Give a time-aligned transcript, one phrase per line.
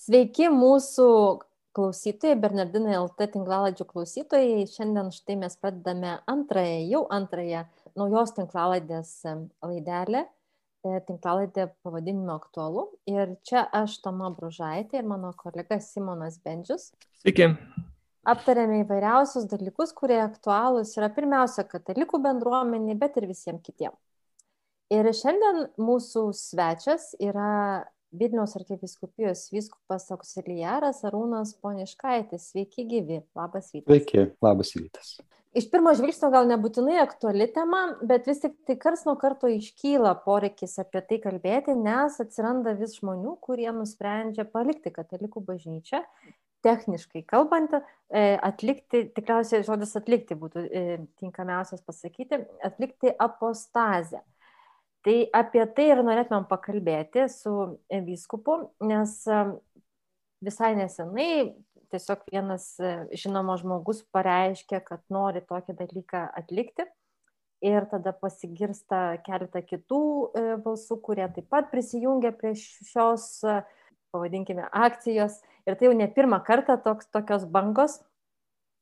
[0.00, 1.06] Sveiki mūsų
[1.76, 4.62] klausytojai, Bernardinai LT tinklaladžių klausytojai.
[4.70, 7.66] Šiandien štai mes pradedame antrąją, jau antrąją
[8.00, 9.10] naujos tinklaladės
[9.60, 10.24] laidelę.
[10.80, 12.86] E, tinklaladė pavadinimu aktualu.
[13.12, 16.88] Ir čia aš, Toma Bružaitė ir mano kolega Simonas Bendžius.
[17.20, 17.52] Sveiki.
[18.30, 24.00] Aptarėme įvairiausius dalykus, kurie aktualūs yra pirmiausia katalikų bendruomeniai, bet ir visiems kitiems.
[24.90, 32.48] Ir šiandien mūsų svečias yra Vilniaus arkiviskupijos vyskupas auxiliaras Arūnas Poniškaitis.
[32.50, 33.86] Sveiki gyvi, labas rytas.
[33.86, 35.12] Sveiki, labas rytas.
[35.54, 40.16] Iš pirmo žvilgsnio gal nebūtinai aktuali tema, bet vis tik tai kars nuo karto iškyla
[40.24, 46.02] poreikis apie tai kalbėti, nes atsiranda vis žmonių, kurie nusprendžia palikti katalikų bažnyčią.
[46.66, 50.84] Techniškai kalbant, e, atlikti, tikriausiai žodis atlikti būtų e,
[51.22, 54.20] tinkamiausias pasakyti, atlikti apostazę.
[55.06, 57.52] Tai apie tai ir norėtumėm pakalbėti su
[57.88, 59.14] vyskupu, nes
[60.44, 61.30] visai nesenai
[61.90, 62.74] tiesiog vienas
[63.16, 66.86] žinomas žmogus pareiškė, kad nori tokį dalyką atlikti.
[67.64, 73.26] Ir tada pasigirsta keletą kitų e, balsų, kurie taip pat prisijungia prie šios,
[74.14, 75.42] pavadinkime, akcijos.
[75.68, 77.98] Ir tai jau ne pirmą kartą toks, tokios bangos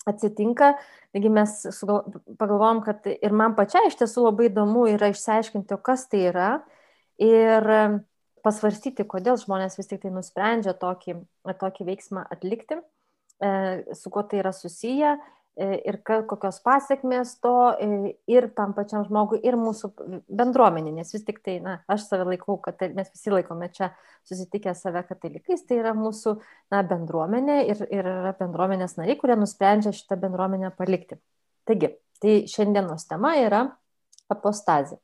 [0.08, 0.72] atsitinka.
[1.14, 1.54] Taigi mes
[2.40, 6.50] pagalvom, kad ir man pačiai iš tiesų labai įdomu yra išsiaiškinti, kas tai yra
[7.22, 7.68] ir
[8.44, 11.18] pasvarstyti, kodėl žmonės vis tik tai nusprendžia tokį,
[11.60, 12.78] tokį veiksmą atlikti,
[13.42, 13.50] e,
[13.98, 15.16] su kuo tai yra susiję
[15.58, 19.90] ir kokios pasiekmės to e, ir tam pačiam žmogui, ir mūsų
[20.28, 23.90] bendruomenė, nes vis tik tai, na, aš save laikau, kad mes visi laikome čia
[24.28, 26.36] susitikę save katalikais, tai yra mūsų,
[26.74, 31.18] na, bendruomenė ir, ir yra bendruomenės nariai, kurie nusprendžia šitą bendruomenę palikti.
[31.68, 33.66] Taigi, tai šiandienos tema yra
[34.30, 35.00] apostazija.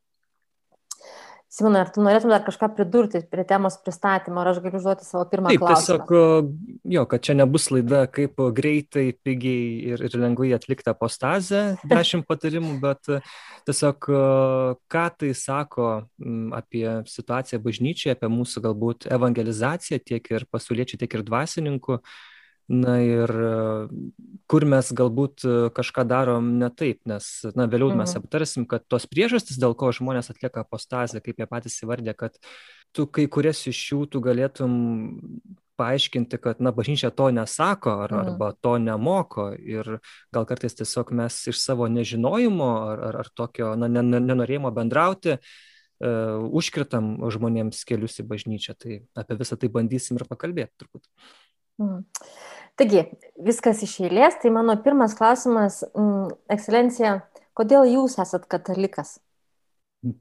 [1.54, 5.22] Simonai, ar tu norėtum dar kažką pridurti prie temos pristatymo, ar aš galiu užduoti savo
[5.30, 6.00] pirmą Taip, klausimą?
[6.08, 6.48] Tiesiog,
[6.96, 12.74] jo, kad čia nebus laida, kaip greitai, pigiai ir, ir lengvai atlikti apostazę, dešimt patarimų,
[12.82, 13.12] bet
[13.70, 14.10] tiesiog,
[14.90, 15.88] ką tai sako
[16.58, 22.02] apie situaciją bažnyčiai, apie mūsų galbūt evangelizaciją tiek ir pasauliečių, tiek ir dvasininkų
[22.68, 23.30] na ir
[24.50, 25.44] kur mes galbūt
[25.76, 27.26] kažką darom ne taip, nes,
[27.56, 28.04] na, vėliau mhm.
[28.04, 32.38] mes aptarsim, kad tos priežastys, dėl ko žmonės atlieka apostaziją, kaip jie patys įvardė, kad
[32.94, 34.72] tu kai kurias iš jų tu galėtum
[35.76, 38.32] paaiškinti, kad, na, bažnyčia to nesako ar, mhm.
[38.32, 39.96] arba to nemoko ir
[40.32, 45.72] gal kartais tiesiog mes iš savo nežinojimo ar, ar, ar tokio, na, nenorėjimo bendrauti, uh,
[46.02, 48.74] užkritam žmonėms kelius į bažnyčią.
[48.78, 51.06] Tai apie visą tai bandysim ir pakalbėti turbūt.
[52.78, 53.04] Taigi,
[53.46, 54.38] viskas iš eilės.
[54.42, 55.82] Tai mano pirmas klausimas,
[56.50, 57.20] ekscelencija,
[57.58, 59.18] kodėl jūs esat katalikas?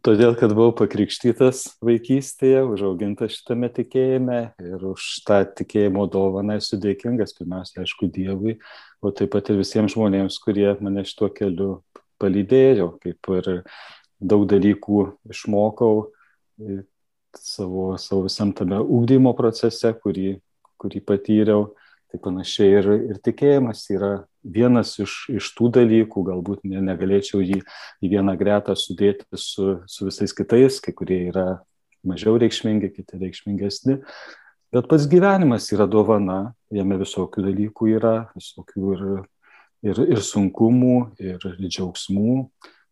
[0.06, 7.36] Todėl, kad buvau pakrikštytas vaikystėje, užaugintas šitame tikėjime ir už tą tikėjimo dovaną esu dėkingas,
[7.36, 8.56] pirmiausia, aišku, Dievui,
[9.04, 11.68] o taip pat ir visiems žmonėms, kurie mane šituo keliu
[12.24, 13.52] palydėjo, kaip ir
[14.24, 15.04] daug dalykų
[15.36, 16.08] išmokau
[17.36, 20.38] savo, savo visam tame ūkdymo procese, kurį
[20.84, 21.72] kurį patyriau.
[22.14, 24.12] Tai panašiai ir, ir tikėjimas yra
[24.46, 27.64] vienas iš, iš tų dalykų, galbūt ne, negalėčiau jį
[28.06, 31.48] į vieną gretą sudėti su, su visais kitais, kai kurie yra
[32.06, 33.98] mažiau reikšmingi, kiti reikšmingesni.
[34.74, 39.04] Bet pats gyvenimas yra dovana, jame visokių dalykų yra, visokių ir,
[39.90, 42.38] ir, ir sunkumų, ir džiaugsmų,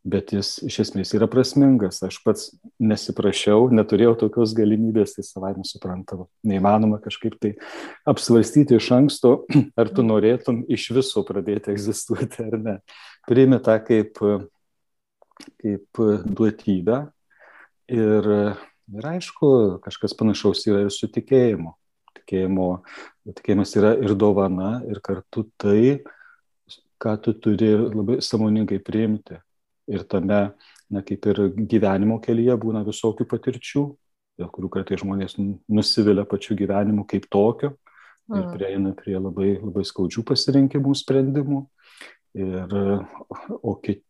[0.04, 2.02] bet jis iš esmės yra prasmingas.
[2.06, 2.48] Aš pats
[2.82, 6.26] nesiprašiau, neturėjau tokios galimybės, tai savai nesuprantama.
[6.48, 7.54] Neįmanoma kažkaip tai
[8.10, 9.34] apsvarstyti iš anksto,
[9.80, 12.78] ar tu norėtum iš viso pradėti egzistuoti ar ne.
[13.30, 14.18] Priimi tą kaip,
[15.62, 17.04] kaip duotybę
[17.94, 18.32] ir,
[18.98, 19.52] ir aišku,
[19.86, 21.76] kažkas panašaus yra ir su tikėjimu.
[22.22, 22.72] Tikėjimo,
[23.38, 26.02] tikėjimas yra ir dovana, ir kartu tai,
[27.02, 29.38] ką tu turi labai samoningai priimti
[29.92, 30.42] ir tame,
[30.92, 33.86] na, kaip ir gyvenimo kelyje būna visokių patirčių,
[34.42, 35.38] dėl kurių kartai žmonės
[35.70, 37.74] nusivilia pačiu gyvenimu kaip tokiu
[38.32, 38.54] ir mm.
[38.56, 41.66] prieina prie labai, labai skaudžių pasirinkimų sprendimų.
[42.40, 42.74] Ir,
[43.60, 44.06] o kiti,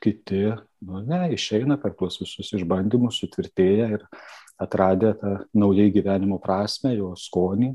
[0.00, 0.46] kiti
[0.86, 4.06] nu, ne, išeina per tuos visus išbandymus, sutvirtėję ir
[4.60, 7.74] atradę tą naujai gyvenimo prasme, jo skonį.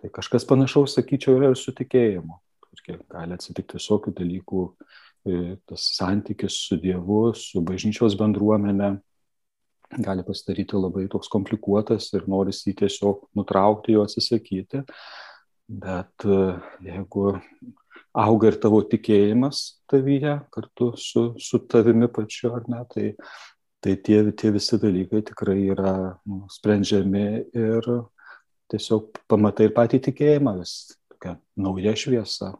[0.00, 2.36] Tai kažkas panašaus, sakyčiau, yra ir su tikėjimu.
[3.10, 4.64] Gali atsitikti visokių dalykų,
[5.24, 8.94] E, tas santykis su Dievu, su bažnyčios bendruomenė
[10.00, 14.80] gali pasidaryti labai toks komplikuotas ir norisi jį tiesiog nutraukti, jo atsisakyti.
[15.68, 16.38] Bet e,
[16.86, 17.34] jeigu
[18.16, 19.60] auga ir tavo tikėjimas
[19.92, 23.12] tavyje kartu su, su tavimi pačiu, ar ne, tai,
[23.84, 25.94] tai tie, tie visi dalykai tikrai yra
[26.24, 27.26] nu, sprendžiami
[27.60, 27.92] ir,
[28.72, 30.74] tiesiog pamatai ir patį tikėjimą vis
[31.12, 32.54] tokia nauja šviesa.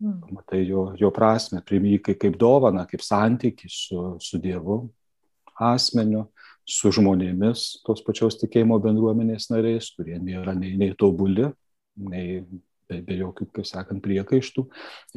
[0.00, 0.20] Mm.
[0.24, 4.82] Pamatai jo, jo prasme, priimi jį kaip dovana, kaip santyki su, su Dievu,
[5.60, 6.24] asmeniu,
[6.64, 11.50] su žmonėmis, tos pačios tikėjimo bendruomenės nariais, kurie nėra nei, nei tobuli,
[12.00, 12.40] nei
[12.88, 14.66] be, be jokių, kaip sakant, priekaištų.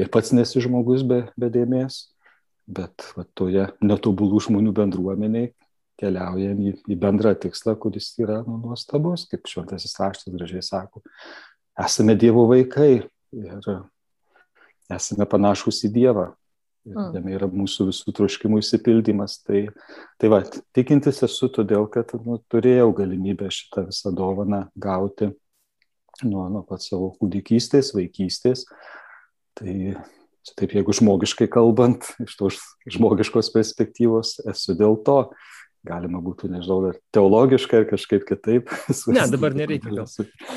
[0.01, 2.09] Ir pats nesi žmogus be, be dėmesio,
[2.67, 5.53] bet va, toje netobulų žmonių bendruomeniai
[5.99, 11.03] keliaujam į, į bendrą tikslą, kuris yra nu, nuostabus, kaip šventasis raštas gražiai sako.
[11.79, 13.67] Esame Dievo vaikai ir
[14.91, 16.31] esame panašus į Dievą.
[16.83, 17.13] Ir mm.
[17.15, 19.37] jame yra mūsų visų troškimų įsipildymas.
[19.47, 19.61] Tai,
[20.19, 20.41] tai va,
[20.75, 25.29] tikintis esu todėl, kad nu, turėjau galimybę šitą visą dovaną gauti
[26.27, 28.65] nuo, nuo pat savo kūdikystės, vaikystės.
[29.55, 29.73] Tai
[30.43, 32.59] čia taip, jeigu žmogiškai kalbant, iš tos
[32.91, 35.17] žmogiškos perspektyvos, esu dėl to
[35.83, 38.71] galima būtų, nežinau, dar teologiškai ar kažkaip kitaip.
[39.13, 40.07] Ne, dabar nereikia gal.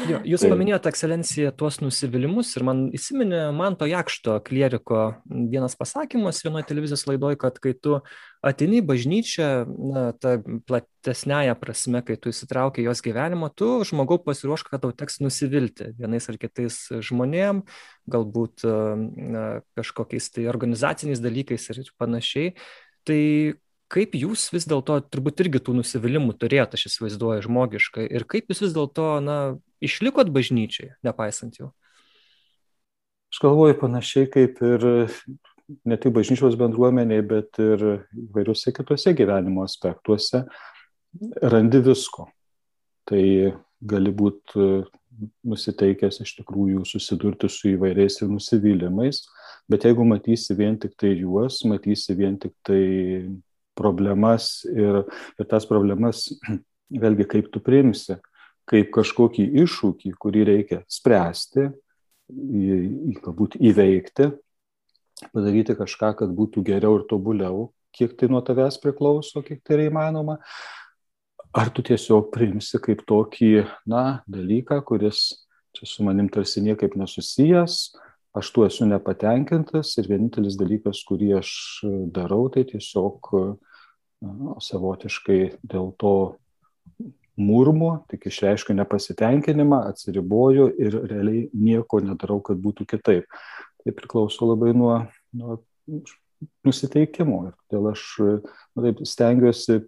[0.09, 0.51] Jo, jūs tai.
[0.53, 7.05] paminėjote, ekscelencija, tuos nusivylimus ir man įsiminė man to jakšto klieriko vienas pasakymas vienoje televizijos
[7.11, 7.99] laidoje, kad kai tu
[8.47, 10.37] atini bažnyčią, na, ta
[10.71, 16.31] platesnėje prasme, kai tu įsitraukia jos gyvenimo, tu žmogau pasiruošk, kad tau teks nusivilti vienais
[16.31, 16.79] ar kitais
[17.11, 17.65] žmonėm,
[18.11, 19.47] galbūt na,
[19.79, 22.55] kažkokiais tai organizaciniais dalykais ir panašiai.
[23.07, 23.23] Tai
[23.93, 28.63] kaip jūs vis dėlto turbūt irgi tų nusivylimų turėjot, aš įsivaizduoju žmogiškai, ir kaip jūs
[28.65, 29.39] vis dėlto, na,
[29.85, 31.71] išlikot bažnyčiai, nepaisant jų?
[33.33, 34.87] Aš galvoju panašiai kaip ir
[35.87, 37.85] ne tik bažnyčios bendruomeniai, bet ir
[38.15, 40.45] įvairiuose kitose gyvenimo aspektuose
[41.43, 42.29] randi visko.
[43.07, 43.23] Tai
[43.87, 44.85] gali būti
[45.47, 49.23] nusiteikęs iš tikrųjų susidurti su įvairiais ir nusivylimais,
[49.71, 52.83] bet jeigu matysi vien tik tai juos, matysi vien tik tai
[53.87, 55.05] problemas ir,
[55.39, 56.27] ir tas problemas
[57.07, 58.19] vėlgi kaip tu priimsi,
[58.67, 61.71] kaip kažkokį iššūkį, kurį reikia spręsti,
[63.23, 64.33] galbūt įveikti,
[65.33, 69.87] padaryti kažką, kad būtų geriau ir tobuliau, kiek tai nuo tavęs priklauso, kiek tai yra
[69.91, 70.41] įmanoma.
[71.57, 75.31] Ar tu tiesiog priimsi kaip tokį, na, dalyką, kuris
[75.77, 77.79] čia su manim tarsi niekaip nesusijęs,
[78.37, 81.51] aš tuo esu nepatenkintas ir vienintelis dalykas, kurį aš
[82.13, 83.31] darau, tai tiesiog
[84.25, 86.17] na, savotiškai dėl to
[87.37, 93.29] murmu, tik išreiškiu nepasitenkinimą, atsiriboju ir realiai nieko nedarau, kad būtų kitaip.
[93.85, 94.95] Tai priklauso labai nuo,
[95.37, 95.61] nuo
[96.67, 99.81] nusiteikimo ir todėl aš nu, taip, stengiuosi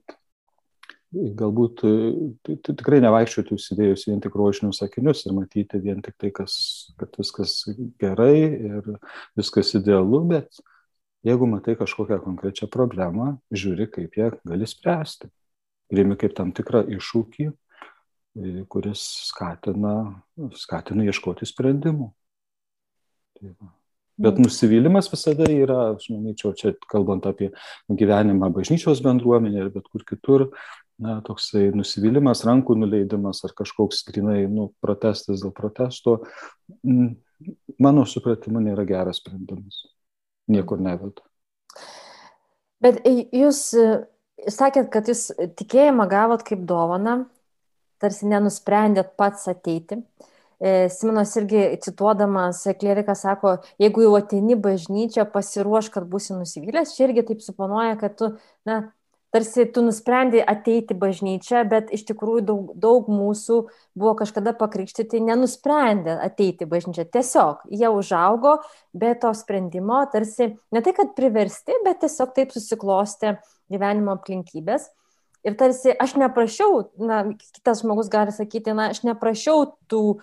[1.13, 1.83] galbūt
[2.69, 6.55] tikrai nevaikščioti užsidėjus vien tik rožinius sakinius ir matyti vien tik tai, kas,
[7.01, 7.63] kad viskas
[8.01, 8.91] gerai ir
[9.39, 10.61] viskas idealu, bet
[11.27, 15.31] jeigu matai kažkokią konkrečią problemą, žiūri, kaip ją gali spręsti.
[15.89, 17.49] Priimi kaip tam tikrą iššūkį,
[18.69, 19.97] kuris skatina,
[20.55, 22.13] skatina ieškoti sprendimų.
[23.39, 23.73] Tai va.
[24.19, 24.49] Bet mm.
[24.49, 27.53] nusivylimas visada yra, aš manyčiau, čia kalbant apie
[27.87, 30.49] gyvenimą bažnyčios bendruomenė ir bet kur kitur,
[30.99, 36.19] na, toksai nusivylimas, rankų nuleidimas ar kažkoks grinai nu, protestas dėl protesto,
[37.79, 39.85] mano supratimu, nėra geras sprendimas.
[40.49, 41.25] Niekur neveda.
[42.83, 43.63] Bet jūs
[44.47, 45.29] sakėt, kad jūs
[45.59, 47.25] tikėjimą gavot kaip dovaną,
[48.03, 50.03] tarsi nenusprendėt pats ateiti.
[50.59, 57.07] E, Simonas irgi cituodamas kleriką sako, jeigu jau ateini bažnyčią, pasiruoš, kad būsi nusivylęs, čia
[57.07, 58.33] irgi taip suponuoja, kad tu,
[58.67, 58.81] na,
[59.35, 63.59] tarsi tu nusprendai ateiti bažnyčią, bet iš tikrųjų daug, daug mūsų
[63.99, 67.05] buvo kažkada pakrikštyti, nenusprendė ateiti bažnyčią.
[67.13, 68.59] Tiesiog jie užaugo
[68.97, 73.37] be to sprendimo, tarsi ne tai, kad priversti, bet tiesiog taip susiklosti
[73.73, 74.89] gyvenimo aplinkybės.
[75.47, 77.23] Ir tarsi aš neprašiau, na,
[77.55, 80.19] kitas žmogus gali sakyti, na, aš neprašiau tų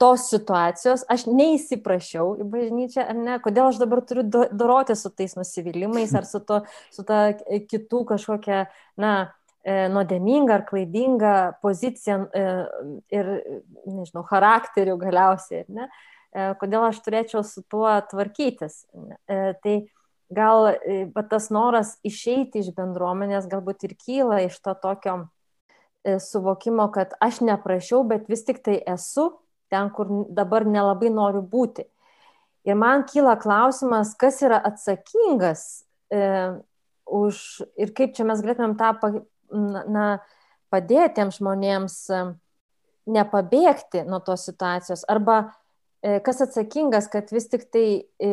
[0.00, 5.36] tos situacijos, aš neįsiprašiau į bažnyčią, ar ne, kodėl aš dabar turiu doroti su tais
[5.36, 6.62] nusivylimais ar su, to,
[6.94, 8.62] su ta kitų kažkokia,
[9.00, 9.12] na,
[9.60, 12.44] e, nuodėminga ar klaidinga pozicija e,
[13.12, 13.28] ir,
[13.84, 15.90] nežinau, charakteriu galiausiai, ne,
[16.32, 18.86] e, kodėl aš turėčiau su tuo tvarkytis.
[19.28, 19.76] Tai
[20.32, 20.70] gal
[21.28, 25.18] tas noras išeiti iš bendruomenės galbūt ir kyla iš to tokio
[26.24, 29.28] suvokimo, kad aš neprašiau, bet vis tik tai esu
[29.70, 31.86] ten, kur dabar nelabai noriu būti.
[32.68, 35.62] Ir man kyla klausimas, kas yra atsakingas
[36.12, 36.20] e,
[37.08, 38.92] už ir kaip čia mes galėtumėm tą
[39.88, 40.04] na,
[40.70, 42.20] padėti tiems žmonėms e,
[43.10, 45.06] nepabėgti nuo tos situacijos.
[45.10, 45.38] Arba
[46.02, 48.30] e, kas atsakingas, kad vis tik tai e,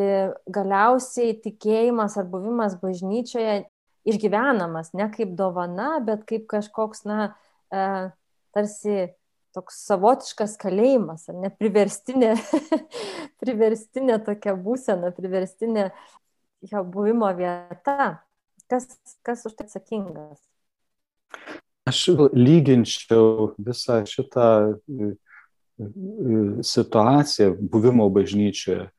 [0.52, 3.62] galiausiai tikėjimas ar buvimas bažnyčioje
[4.08, 7.32] išgyvenamas ne kaip dovana, bet kaip kažkoks, na,
[7.72, 7.84] e,
[8.56, 9.08] tarsi
[9.58, 12.34] toks savotiškas kalėjimas, ar ne priverstinė,
[13.42, 15.88] priverstinė tokia būsena, priverstinė
[16.70, 18.22] jo buvimo vieta.
[18.68, 18.86] Kas,
[19.24, 20.38] kas už tai atsakingas?
[21.88, 22.02] Aš
[22.36, 25.88] lyginčiau visą šitą e, e,
[26.60, 28.90] situaciją buvimo bažnyčioje,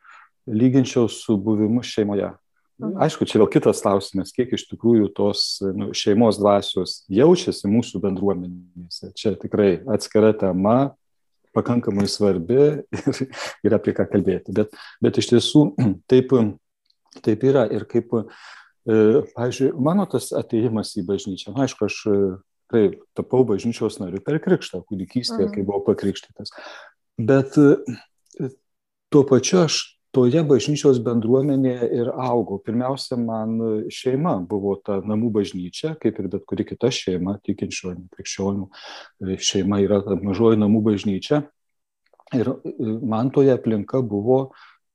[0.50, 2.32] lyginčiau su buvimu šeimoje.
[2.79, 2.95] Mhm.
[3.03, 9.12] Aišku, čia vėl kitas klausimas, kiek iš tikrųjų tos nu, šeimos dvasios jaučiasi mūsų bendruomenėse.
[9.19, 10.93] Čia tikrai atskira tema,
[11.55, 12.59] pakankamai svarbi
[12.95, 13.19] ir,
[13.67, 14.55] ir apie ką kalbėti.
[14.55, 14.71] Bet,
[15.03, 15.65] bet iš tiesų
[16.12, 16.31] taip,
[17.25, 17.65] taip yra.
[17.75, 19.01] Ir kaip, e,
[19.36, 22.00] pavyzdžiui, mano tas ateimas į bažnyčią, na, aišku, aš
[22.71, 25.67] taip tapau bažnyčios nariu per krikštą, kūdikystėje, kai mhm.
[25.67, 26.55] buvau pakrikštytas.
[27.19, 28.50] Bet e,
[29.12, 29.83] tuo pačiu aš
[30.16, 32.60] toje bažnyčios bendruomenėje ir augau.
[32.66, 33.60] Pirmiausia, man
[33.94, 40.01] šeima buvo ta namų bažnyčia, kaip ir bet kuri kita šeima, tikinčių, krikščionių šeima yra
[40.06, 41.44] ta mažoji namų bažnyčia.
[42.38, 44.51] Ir man toje aplinka buvo,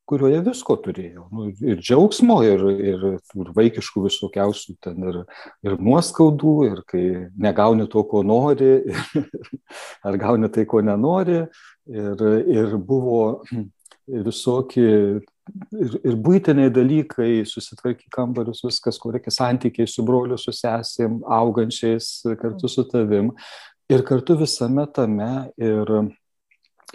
[0.08, 1.24] kurioje visko turėjau.
[1.32, 5.20] Nu, ir džiaugsmo, ir, ir, ir vaikiškų visokiausių ten, ir,
[5.64, 7.04] ir nuoskaudų, ir kai
[7.40, 8.74] negauni to, ko nori,
[9.18, 9.30] ir,
[10.04, 11.44] ar gauni tai, ko nenori.
[11.84, 13.24] Ir, ir buvo
[14.06, 21.22] visokie ir, ir būtiniai dalykai, susitvarky kambarius, viskas, kur reikia santykiai su broliu, su sesėm,
[21.38, 23.32] augančiais kartu su tavim.
[23.92, 25.90] Ir kartu visame tame ir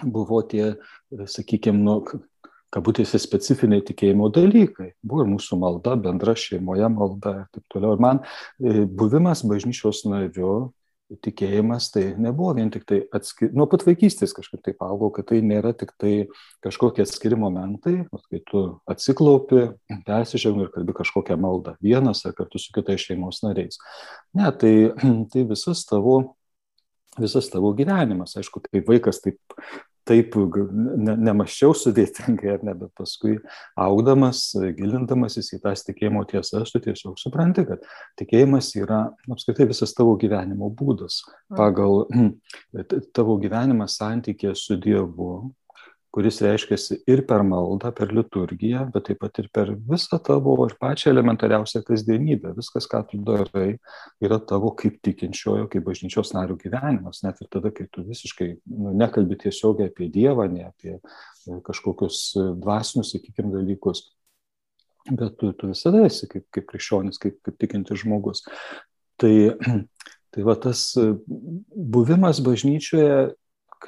[0.03, 0.73] buvo tie,
[1.11, 1.99] sakykime, nu,
[2.73, 4.91] kabutėse specifiniai tikėjimo dalykai.
[5.01, 7.95] Buvo ir mūsų malda, bendra šeimoje malda ir taip toliau.
[7.95, 10.69] Ir man e, buvimas bažnyčios nariu
[11.25, 15.41] tikėjimas tai nebuvo vien tik tai atskiri, nuo pat vaikystės kažkaip taip augau, kad tai
[15.45, 16.13] nėra tik tai
[16.65, 17.95] kažkokie atskiri momentai,
[18.29, 19.65] kai tu atsiklaupi,
[20.07, 23.81] persižiūrėjai ir kalbi kažkokią maldą vienas ar kartu su kitais šeimos nariais.
[24.37, 24.73] Ne, tai,
[25.33, 26.19] tai visas tavo
[27.19, 28.37] visas tavo gyvenimas.
[28.39, 29.39] Aišku, kaip vaikas taip
[30.07, 33.37] taip ne, nemaščiau sudėtingai, ar ne, bet paskui
[33.79, 34.43] augdamas,
[34.77, 37.85] gilindamasis į tas tikėjimo tiesas, tu tiesiog supranti, kad
[38.19, 41.21] tikėjimas yra apskritai visas tavo gyvenimo būdas.
[41.51, 41.59] Mm.
[41.59, 42.03] Pagal
[43.17, 45.49] tavo gyvenimą santykė su Dievu,
[46.13, 50.73] kuris reiškiasi ir per maldą, per liturgiją, bet taip pat ir per visą tavo ir
[50.81, 52.55] pačią elementariausią kasdienybę.
[52.57, 53.75] Viskas, ką tu darai,
[54.23, 57.21] yra tavo kaip tikinčiojo, kaip bažnyčios narių gyvenimas.
[57.25, 62.23] Net ir tada, kai tu visiškai nu, nekalbi tiesiogiai apie Dievą, ne apie e, kažkokius
[62.33, 64.07] e, dvasinius, sakykime, dalykus.
[65.09, 68.41] Bet tu, tu visada esi kaip, kaip krikščionis, kaip, kaip tikintis žmogus.
[69.21, 69.35] Tai,
[70.33, 71.11] tai va tas e,
[71.69, 73.29] buvimas bažnyčioje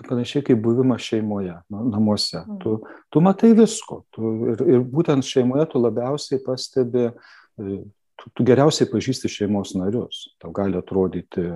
[0.08, 2.42] panašiai kaip buvimas šeimoje, namuose.
[2.46, 2.60] Mm.
[2.62, 2.78] Tu,
[3.10, 4.02] tu matai visko.
[4.16, 7.82] Tu, ir, ir būtent šeimoje tu labiausiai pastebi, e,
[8.16, 10.30] tu, tu geriausiai pažįsti šeimos narius.
[10.42, 11.48] Tau gali atrodyti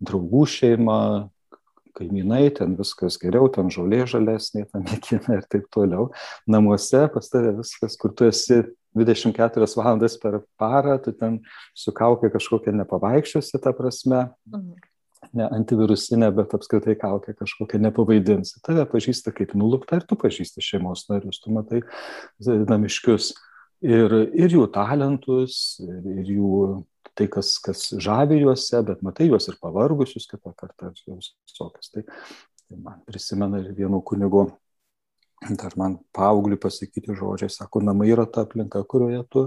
[0.00, 0.98] draugų šeima,
[1.98, 6.10] kaimynai, ten viskas geriau, ten žolė žalesnė, ten mėgina ir taip toliau.
[6.50, 8.62] Namuose pas tave viskas, kur tu esi
[8.96, 11.40] 24 valandas per parą, tu ten
[11.78, 14.28] sukaukia kažkokią nepavaikščiosi, ta prasme.
[14.50, 14.89] Mhm
[15.36, 18.60] ne antivirusinė, bet apskritai kaukia kažkokia nepavaidinsi.
[18.66, 21.82] Tave pažįsta kaip nulupta ir tu pažįsti šeimos narius, tu matai
[22.40, 23.32] namiškius
[23.84, 26.54] ir, ir jų talentus, ir, ir jų
[27.18, 31.92] tai, kas, kas žavi juose, bet matai juos ir pavargusius kitą kartą, visokius.
[31.92, 32.04] Tai,
[32.66, 34.48] tai man prisimena ir vieno kunigo
[35.40, 39.44] dar man paaugliui pasakyti žodžiai, sako, namai yra ta aplinka, kurioje tu,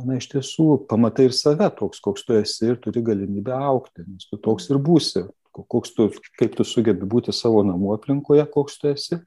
[0.00, 4.28] na, iš tiesų pamatai ir save toks, koks tu esi ir turi galimybę aukti, nes
[4.30, 6.08] tu toks ir būsi, koks tu,
[6.40, 9.20] kaip tu sugebi būti savo namų aplinkoje, koks tu esi,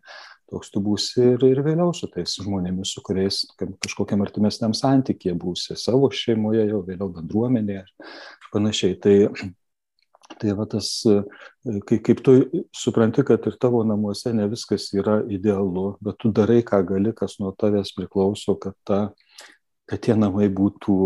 [0.49, 5.77] toks tu būsi ir, ir vėliau su tais žmonėmis, su kuriais kažkokiam artimesniam santykėje būsi,
[5.79, 8.97] savo šeimoje, jau vėliau bendruomenėje ir panašiai.
[9.03, 9.15] Tai
[10.35, 10.89] Tai va tas,
[11.87, 12.33] kai, kaip tu
[12.75, 17.37] supranti, kad ir tavo namuose ne viskas yra idealu, bet tu darai, ką gali, kas
[17.41, 18.99] nuo tavęs priklauso, kad, ta,
[19.89, 20.97] kad tie namai būtų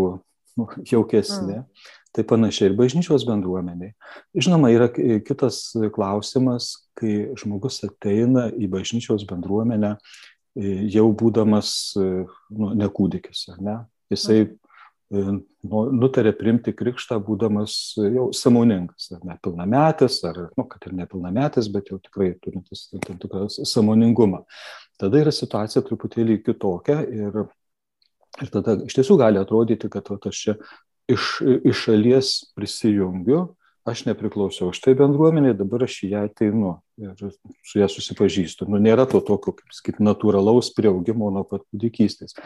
[0.58, 1.62] nu, jaukesni.
[1.62, 1.90] Mm.
[2.12, 3.94] Tai panašiai ir bažnyčios bendruomeniai.
[4.36, 9.94] Žinoma, yra kitas klausimas, kai žmogus ateina į bažnyčios bendruomenę
[10.92, 13.78] jau būdamas nu, nekūdikis, ar ne?
[14.12, 14.61] Jisai mm
[15.12, 21.98] nutarė primti krikštą, būdamas jau samoningas, ar nepilnametis, ar, nu, kad ir nepilnametis, bet jau
[22.02, 24.42] tikrai turintis tam tikrą samoningumą.
[25.00, 27.44] Tada yra situacija truputėlį kitokia ir,
[28.42, 30.56] ir tada iš tiesų gali atrodyti, kad va, aš čia
[31.10, 31.32] iš,
[31.72, 33.46] iš šalies prisijungiu,
[33.88, 37.18] aš nepriklausiau šitai bendruomeniai, dabar aš į ją ateinu ir
[37.66, 38.68] su ją susipažįstu.
[38.70, 42.36] Nu, nėra to tokio, kaip sakyti, natūralaus prieaugimo nuo pat kūdikystės.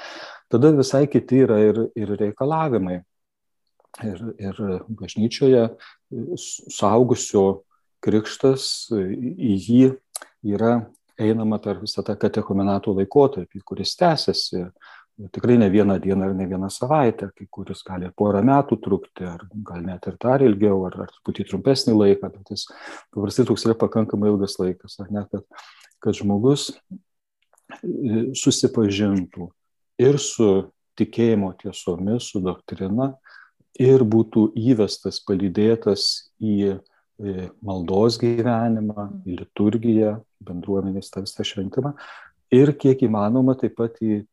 [0.53, 3.03] Tada visai kiti yra ir, ir reikalavimai.
[4.05, 4.59] Ir, ir
[4.93, 5.71] bažnyčioje
[6.77, 7.47] suaugusio
[8.05, 9.87] krikštas, į jį
[10.53, 10.75] yra
[11.17, 14.67] einama per visą tą katechumenatų laikotarpį, kuris tęsiasi
[15.33, 19.47] tikrai ne vieną dieną ir ne vieną savaitę, kai kuris gali porą metų trukti, ar
[19.65, 22.67] gal net ir dar ilgiau, ar, ar truputį trumpesnį laiką, bet jis
[23.15, 25.47] paprastai toks yra pakankamai ilgas laikas, ar ne, kad,
[26.05, 29.49] kad žmogus e, susipažintų
[30.05, 30.51] ir su
[31.01, 33.15] tikėjimo tiesomis, su doktrina
[33.81, 36.07] ir būtų įvestas, palydėtas
[36.41, 41.97] į e, maldos gyvenimą, į liturgiją, bendruomenės tą visą šventimą
[42.53, 44.27] ir kiek įmanoma taip pat į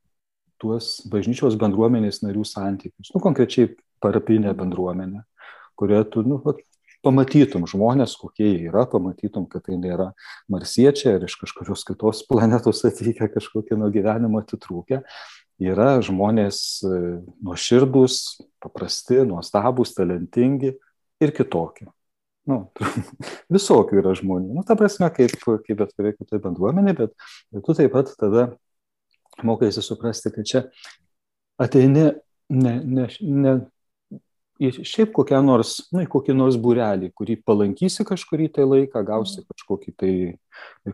[0.63, 5.25] tuos bažnyčios bendruomenės narių santykius, nu, konkrečiai parapinė bendruomenė,
[5.79, 6.63] kurioje tu nu, vat,
[7.03, 10.12] pamatytum žmonės, kokie jie yra, pamatytum, kad tai nėra
[10.51, 15.01] marsiečiai ar iš kažkokios kitos planetos atvykę kažkokie nuo gyvenimo atitrūkę.
[15.63, 17.01] Yra žmonės e,
[17.46, 18.22] nuoširdus,
[18.63, 20.74] paprasti, nuostabus, talentingi
[21.22, 21.89] ir kitokie.
[22.50, 22.65] Nu,
[23.55, 24.55] visokių yra žmonių.
[24.58, 27.13] Nu, ta prasme, kaip, kaip bet kuria kita bendruomenė, bet,
[27.53, 28.50] bet tu taip pat tada
[29.41, 30.63] mokaisi suprasti, kad čia
[31.61, 32.11] ateini
[32.53, 33.53] ne, ne, ne
[34.61, 39.41] į šiaip kokią nors, nu, į kokį nors būrelį, kurį palankysi kažkurį tai laiką, gausi
[39.41, 39.47] mhm.
[39.51, 40.13] kažkokį tai,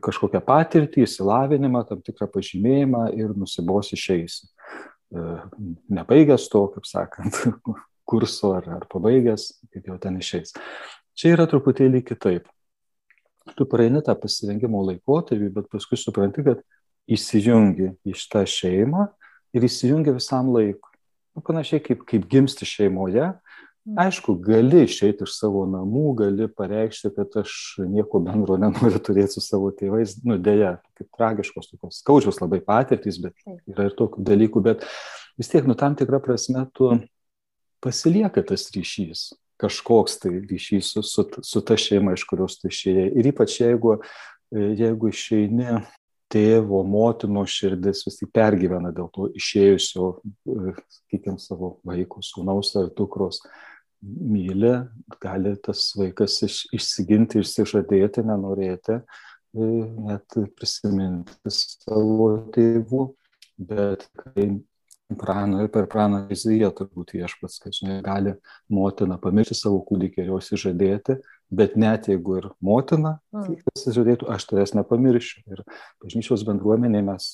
[0.06, 4.50] kažkokią patirtį, įsilavinimą, tam tikrą pažymėjimą ir nusibos išeisi.
[5.10, 5.26] E,
[6.00, 7.42] nebaigęs to, kaip sakant,
[8.10, 10.56] kurso ar, ar pabaigęs, kaip jau ten išeis.
[11.20, 12.48] Čia yra truputėlį kitaip.
[13.58, 16.62] Tu praeini tą pasirengimo laikotarpį, bet paskui supranti, kad
[17.16, 19.08] įsijungi į šitą šeimą
[19.56, 20.90] ir įsijungi visam laikui.
[21.36, 23.32] Nu, panašiai kaip, kaip gimsti šeimoje.
[23.88, 23.96] Mm.
[24.04, 27.54] Aišku, gali išeiti iš savo namų, gali pareikšti, kad aš
[27.90, 30.18] nieko bendro nenoriu turėti su savo tėvais.
[30.28, 33.38] Nu, dėja, kaip tragiškos, tokios skaudžios labai patirtys, bet
[33.70, 34.86] yra ir tokių dalykų, bet
[35.40, 36.92] vis tiek, nu, tam tikrą prasme, tu
[37.84, 39.30] pasilieka tas ryšys,
[39.62, 43.08] kažkoks tai ryšys su, su, su ta šeima, iš kurios tu išėjai.
[43.16, 43.96] Ir ypač jeigu,
[44.52, 45.80] jeigu išeini
[46.32, 50.12] tėvo, motinos širdis vis tik pergyvena dėl to išėjusio,
[50.50, 53.42] e, sakykime, savo vaiko, sūnaus ar dukros
[54.02, 54.76] myli,
[55.22, 59.70] gali tas vaikas iš, išsiginti, išsižadėti, nenorėti, e,
[60.10, 63.06] net prisiminti savo tėvų,
[63.70, 64.52] bet kai
[65.20, 68.36] prano ir per praną Izaiją turbūt viešpats, kad žinai, gali
[68.70, 71.18] motina pamiršti savo kūdikį ir jos įžadėti,
[71.50, 73.64] bet net jeigu ir motina mm.
[73.70, 75.42] pasižadėtų, aš tavęs nepamiršiu.
[75.50, 75.64] Ir
[76.04, 77.32] bažnyčios bendruomenė mes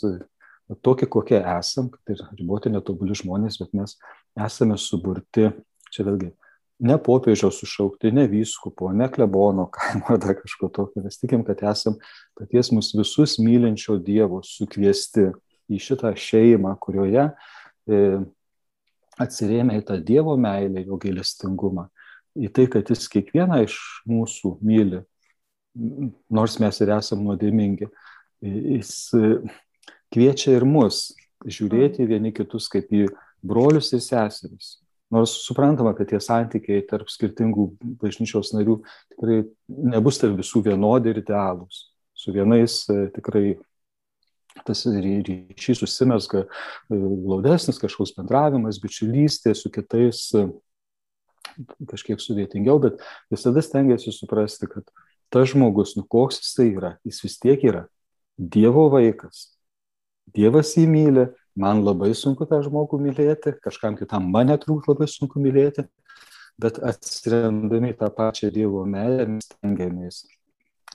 [0.85, 3.97] tokie, kokie esam, kad ir riboti netobuli žmonės, bet mes
[4.47, 5.49] esame suburti,
[5.93, 6.31] čia vėlgi,
[6.85, 11.03] ne popiežiaus sušaukti, ne vyskupo, ne klebono kaimo ar dar kažko tokio.
[11.05, 11.99] Mes tikim, kad esam
[12.39, 15.29] paties mus visus mylinčio Dievo sukviesti
[15.71, 18.01] į šitą šeimą, kurioje e,
[19.21, 21.87] atsirėmė į tą Dievo meilę, jo gailestingumą
[22.35, 23.77] į tai, kad jis kiekvieną iš
[24.09, 25.01] mūsų myli,
[26.31, 27.89] nors mes ir esame nuodėmingi.
[28.45, 28.95] Jis
[30.13, 31.09] kviečia ir mus
[31.45, 33.07] žiūrėti vieni kitus kaip į
[33.45, 34.79] brolius ir seseris.
[35.13, 37.67] Nors suprantama, kad tie santykiai tarp skirtingų
[38.01, 38.79] bažnyčios narių
[39.13, 39.43] tikrai
[39.93, 41.85] nebus tarp visų vienodi ir idealūs.
[42.17, 43.53] Su vienais e, tikrai
[44.65, 46.47] tas ryšys susimesga e,
[46.97, 50.47] glaudesnis kažkoks bendravimas, bičiulystė, su kitais e,
[51.89, 53.01] kažkiek sudėtingiau, bet
[53.33, 54.87] visada stengiasi suprasti, kad
[55.33, 57.85] tas žmogus, nu koks jis tai yra, jis vis tiek yra
[58.35, 59.53] Dievo vaikas.
[60.35, 65.39] Dievas jį myli, man labai sunku tą žmogų mylėti, kažkam kitam mane turbūt labai sunku
[65.39, 65.85] mylėti,
[66.59, 70.25] bet atsirendami tą pačią Dievo meilę mes stengiamės.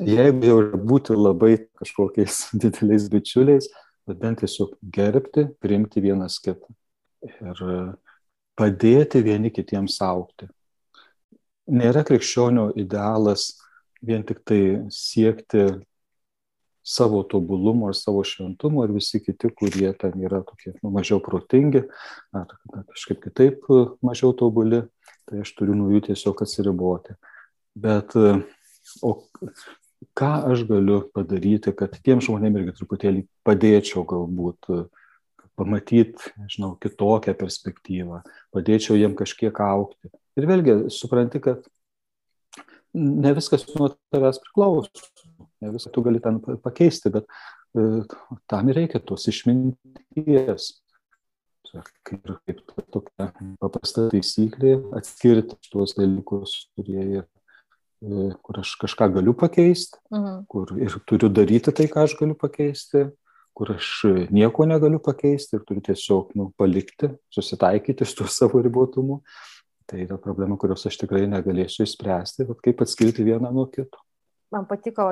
[0.01, 0.61] Jeigu jau
[0.93, 3.71] būti labai kažkokiais dideliais bičiuliais,
[4.09, 6.69] bet bent tiesiog gerbti, priimti vienas kitą.
[7.25, 7.65] Ir
[8.61, 10.51] padėti vieni kitiems aukti.
[11.71, 13.55] Nėra krikščionių idealas
[14.05, 14.61] vien tik tai
[14.93, 15.69] siekti
[16.83, 21.85] savo tobulumo ar savo šventumo ir visi kiti, kurie ten yra tokie nu, mažiau protingi
[22.35, 22.49] ar,
[22.93, 23.69] kažkaip kitaip
[24.05, 24.83] mažiau tobuli,
[25.29, 27.15] tai aš turiu nuo jų tiesiog atsiriboti.
[27.79, 28.17] Bet
[29.07, 29.13] o
[30.17, 34.73] ką aš galiu padaryti, kad tiem žmonėm irgi truputėlį padėčiau galbūt
[35.61, 38.23] pamatyti, nežinau, kitokią perspektyvą,
[38.57, 40.11] padėčiau jiem kažkiek aukti.
[40.41, 41.69] Ir vėlgi supranti, kad
[42.95, 45.09] ne viskas nuo tavęs priklauso,
[45.61, 47.27] ne viską tu gali ten pakeisti, bet
[47.77, 48.05] e,
[48.51, 50.73] tam ir reikia tos išminties.
[51.71, 53.29] Kaip, kaip tokia
[53.63, 60.45] paprasta taisyklė atskirti tuos dalykus, kurie, e, kur aš kažką galiu pakeisti, mhm.
[60.51, 63.07] kur ir turiu daryti tai, ką aš galiu pakeisti,
[63.57, 63.91] kur aš
[64.33, 69.21] nieko negaliu pakeisti ir turiu tiesiog nu, palikti, susitaikyti su tuo savo ribotumu.
[69.91, 73.99] Tai yra problema, kurios aš tikrai negalėsiu išspręsti, bet kaip atskirti vieną nuo kito.
[74.51, 75.09] man patiko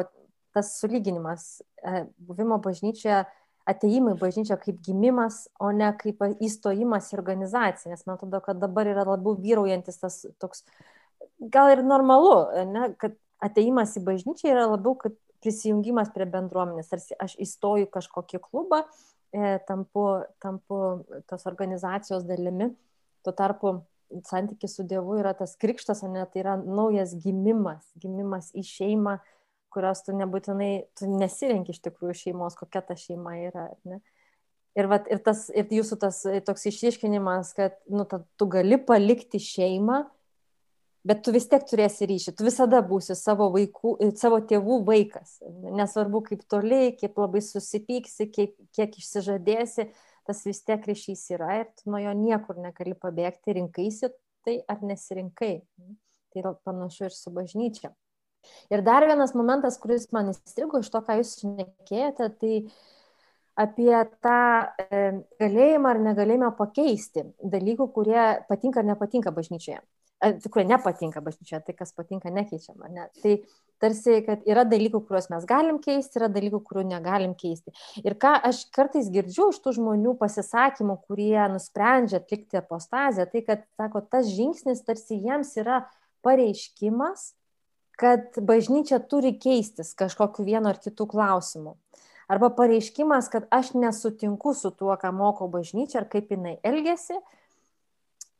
[0.54, 3.24] tas sulyginimas e, buvimo bažnyčioje,
[3.68, 8.88] ateimai bažnyčia kaip gimimas, o ne kaip įstojimas į organizaciją, nes man atrodo, kad dabar
[8.88, 10.64] yra labiau vyraujantis tas toks,
[11.38, 12.32] gal ir normalu,
[12.70, 18.40] ne, kad ateimas į bažnyčią yra labiau kaip prisijungimas prie bendruomenės, tarsi aš įstoju kažkokį
[18.42, 18.82] klubą,
[19.32, 20.08] e, tampu,
[20.42, 20.80] tampu
[21.30, 22.72] tos organizacijos dalimi,
[23.26, 23.78] tuo tarpu
[24.24, 29.18] santykis su Dievu yra tas krikštas, o ne tai yra naujas gimimas, gimimas į šeimą,
[29.72, 33.68] kurios tu nebūtinai, tu nesirenki iš tikrųjų šeimos, kokia ta šeima yra.
[33.88, 34.00] Ne?
[34.78, 39.40] Ir, vat, ir, tas, ir jūsų tas toks išryškinimas, kad nu, ta, tu gali palikti
[39.42, 40.04] šeimą,
[41.06, 45.38] bet tu vis tiek turėsi ryšį, tu visada būsi savo, vaikų, savo tėvų vaikas.
[45.78, 49.88] Nesvarbu, kaip toli, kiek labai susipyksi, kiek, kiek išsižadėsi,
[50.28, 54.12] tas vis tiek ryšys yra ir tu nuo jo niekur negali pabėgti, rinkaisi
[54.44, 55.54] tai ar nesirinkai.
[56.28, 57.94] Tai yra panašu ir su bažnyčia.
[58.72, 62.52] Ir dar vienas momentas, kuris man įstrigo iš to, ką jūs šnekėjote, tai
[63.58, 64.40] apie tą
[64.78, 65.00] e,
[65.42, 69.80] galėjimą ar negalėjimą pakeisti dalykų, kurie patinka ar nepatinka bažnyčioje.
[70.18, 72.88] Kurie nepatinka bažnyčioje, tai kas patinka nekeičiama.
[72.90, 73.04] Ne?
[73.22, 73.34] Tai
[73.78, 77.70] tarsi, kad yra dalykų, kuriuos mes galim keisti, yra dalykų, kurių negalim keisti.
[78.02, 83.64] Ir ką aš kartais girdžiu iš tų žmonių pasisakymų, kurie nusprendžia atlikti apostaziją, tai kad,
[83.78, 85.84] sako, tas žingsnis tarsi jiems yra
[86.26, 87.32] pareiškimas,
[87.98, 91.76] kad bažnyčia turi keistis kažkokiu vienu ar kitu klausimu.
[92.28, 97.16] Arba pareiškimas, kad aš nesutinku su tuo, ką moko bažnyčia ar kaip jinai elgesi.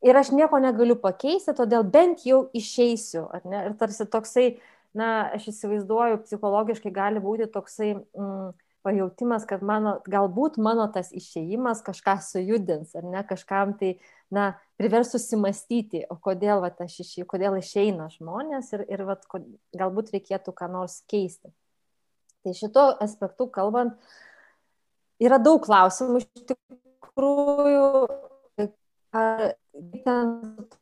[0.07, 3.25] Ir aš nieko negaliu pakeisti, todėl bent jau išeisiu.
[3.43, 4.49] Ir tarsi toksai
[4.95, 8.53] na, aš įsivaizduoju, psichologiškai gali būti toksai mm,
[8.87, 13.97] pajūtimas, kad mano, galbūt mano tas išėjimas kažką sujudins, ar ne, kažkam tai,
[14.35, 19.19] na, privers susimastyti, o kodėl, va, aš išėjau, kodėl išeina žmonės ir, ir va,
[19.77, 21.53] galbūt reikėtų ką nors keisti.
[22.47, 23.99] Tai šito aspektu kalbant,
[25.21, 27.89] yra daug klausimų iš tikrųjų,
[29.13, 29.55] ar
[30.05, 30.33] ten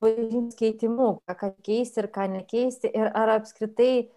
[0.02, 4.08] bažnyčios keitimu, ką keisti ir ką nekeisti, ir ar apskritai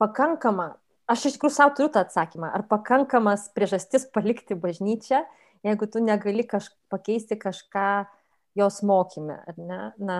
[0.00, 0.74] pakankama,
[1.10, 5.24] aš iš tikrųjų savo turiu tą atsakymą, ar pakankamas priežastis palikti bažnyčią,
[5.66, 8.06] jeigu tu negali kaž, pakeisti kažką
[8.58, 9.80] jos mokyme, ar ne?
[10.00, 10.16] Na,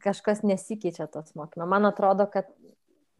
[0.00, 1.66] kažkas nesikeičia tos mokyme.
[1.68, 2.48] Man atrodo, kad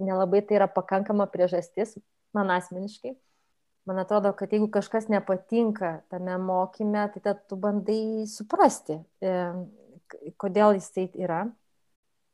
[0.00, 1.98] nelabai tai yra pakankama priežastis,
[2.34, 3.16] man asmeniškai
[3.88, 8.98] man atrodo, kad jeigu kažkas nepatinka tame mokyme, tai tada tu bandai suprasti,
[10.40, 11.44] kodėl jis tai yra,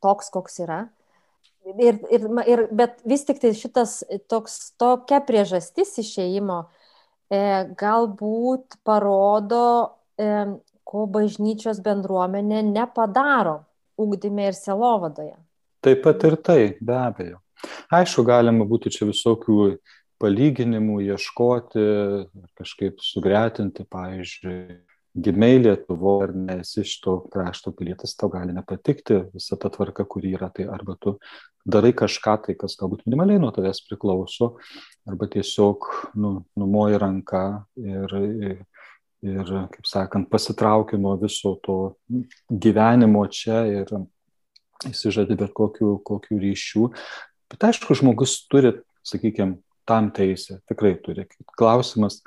[0.05, 0.81] toks, koks yra.
[1.77, 4.01] Ir, ir, ir, bet vis tik tai šitas
[4.33, 7.41] toks, tokia priežastis išėjimo e,
[7.79, 10.31] galbūt parodo, e,
[10.89, 13.61] ko bažnyčios bendruomenė nepadaro
[14.01, 15.37] ugdyme ir selovadoje.
[15.85, 17.39] Taip pat ir tai, be abejo.
[17.93, 19.75] Aišku, galima būtų čia visokių
[20.21, 21.83] palyginimų ieškoti,
[22.59, 24.81] kažkaip sugretinti, pavyzdžiui,
[25.15, 30.35] gimiai Lietuvo ar nesi iš to krašto pilietis, tau gali nepatikti visa ta tvarka, kuri
[30.37, 31.17] yra, tai arba tu
[31.67, 34.55] darai kažką tai, kas galbūt minimaliai nuo tavęs priklauso,
[35.09, 35.89] arba tiesiog
[36.21, 37.43] nu, numoji ranką
[37.83, 38.15] ir,
[39.27, 41.81] ir, kaip sakant, pasitrauki nuo viso to
[42.51, 43.91] gyvenimo čia ir
[44.89, 46.87] įsižadi bet kokių, kokių ryšių.
[47.51, 49.59] Bet aišku, žmogus turi, sakykime,
[49.91, 51.27] tam teisę, tikrai turi.
[51.59, 52.21] Klausimas,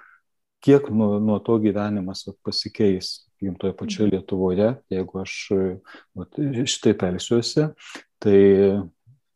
[0.63, 4.15] kiek nuo, nuo to gyvenimas pasikeis gimtoje pačioje mhm.
[4.15, 5.37] Lietuvoje, jeigu aš
[6.15, 6.41] vat,
[6.75, 7.67] šitaip elsiuosi,
[8.23, 8.39] tai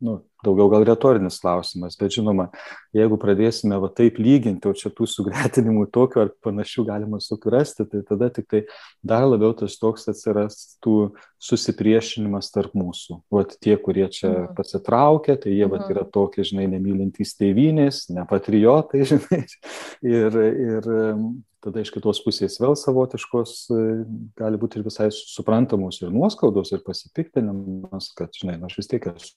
[0.04, 2.48] nu, daugiau gal retorinis klausimas, bet žinoma,
[2.96, 8.04] jeigu pradėsime va taip lyginti, o čia tų sugretinimų tokių ar panašių galima sukrasti, tai
[8.08, 8.64] tada tik tai
[9.06, 10.98] dar labiau tas toks atsirastų
[11.42, 13.22] susipriešinimas tarp mūsų.
[13.34, 14.54] Vat tie, kurie čia mhm.
[14.58, 15.96] pasitraukia, tai jie vat mhm.
[15.96, 19.44] yra tokie, žinai, nemylintys tėvynės, nepatriotai, žinai.
[20.06, 20.92] Ir, ir
[21.66, 23.60] tada iš kitos pusės vėl savotiškos
[24.38, 29.10] gali būti ir visai suprantamos ir nuoskaudos, ir pasipiktinimas, kad, žinai, nu, aš vis tiek
[29.16, 29.34] esu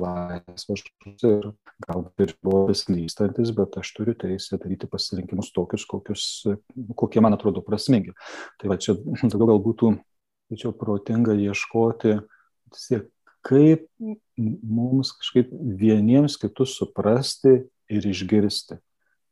[0.00, 0.82] laisvas
[1.22, 1.48] ir
[1.86, 6.26] galbūt ir buvo beslystantis, bet aš turiu teisę daryti pasirinkimus tokius, kokius,
[6.98, 8.14] kokie man atrodo prasmingi.
[8.60, 8.96] Tai va čia
[9.30, 9.94] daugiau gal būtų,
[10.52, 12.18] tačiau protinga ieškoti,
[12.76, 13.08] siek,
[13.46, 13.88] kaip
[14.38, 17.58] mums kažkaip vieniems kitus suprasti
[17.92, 18.78] ir išgirsti.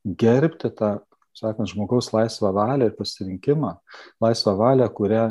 [0.05, 0.97] Gerbti tą,
[1.37, 3.77] sakant, žmogaus laisvą valią ir pasirinkimą,
[4.21, 5.29] laisvą valią, kurią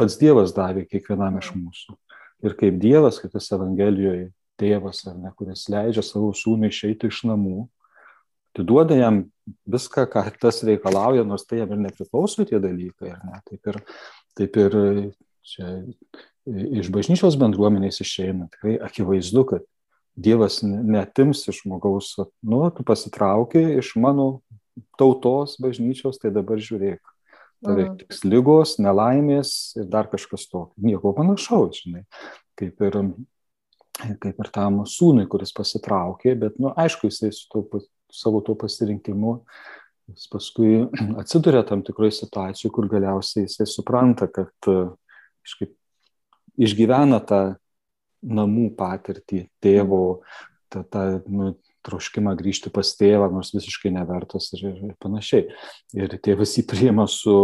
[0.00, 1.96] pats Dievas davė kiekvienam iš mūsų
[2.44, 7.22] ir kaip Dievas, kaip jis Evangelijoje tėvas, ar ne, kuris leidžia savo sūnui išeiti iš
[7.30, 7.68] namų,
[8.52, 9.22] atiduoda jam
[9.70, 13.40] viską, ką tas reikalauja, nors tai jam ir nepriklauso tie dalykai, ar ne.
[13.48, 13.80] Taip ir,
[14.38, 14.78] taip ir
[15.46, 15.74] čia
[16.82, 19.66] iš bažnyčios bendruomenės išeina tikrai akivaizdu, kad
[20.18, 24.40] Dievas netims iš žmogaus, nu, tu pasitrauki iš mano
[24.98, 26.98] tautos bažnyčios, tai dabar žiūrėk.
[27.64, 30.68] Tiks lygos, nelaimės ir dar kažkas to.
[30.82, 32.04] Nieko panašaus, žinai.
[32.58, 33.00] Kaip ir,
[34.22, 37.82] kaip ir tam sūnui, kuris pasitraukė, bet, nu, aišku, jisai su to,
[38.14, 39.40] savo to pasirinkimu
[40.08, 40.82] jis paskui
[41.20, 44.70] atsiduria tam tikroje situacijoje, kur galiausiai jisai supranta, kad
[45.44, 45.74] kažkaip
[46.58, 47.42] išgyvena tą
[48.28, 50.22] namų patirtį, tėvo,
[50.72, 51.52] tą, tą nu,
[51.88, 55.48] troškimą grįžti pas tėvą, nors visiškai nevertas ir, ir panašiai.
[55.96, 57.34] Ir tėvas jį priima su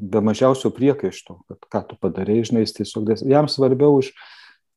[0.00, 4.12] be mažiausio priekaišto, kad ką tu padarėjai, žinai, jis tiesiog, jam svarbiau už,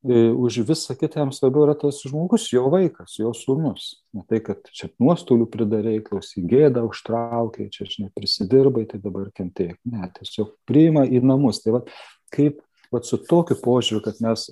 [0.08, 4.02] e, už visą kitą, jam svarbiau yra tas žmogus, jo vaikas, jo sūnus.
[4.18, 9.78] Ne tai, kad čia nuostolių pridarėjai, klausyk gėdą užtraukiai, čia, žinai, prisidirbai, tai dabar kentėk.
[9.86, 11.62] Ne, tiesiog priima į namus.
[11.66, 11.86] Tai va,
[12.34, 14.50] kaip va, su tokiu požiūriu, kad mes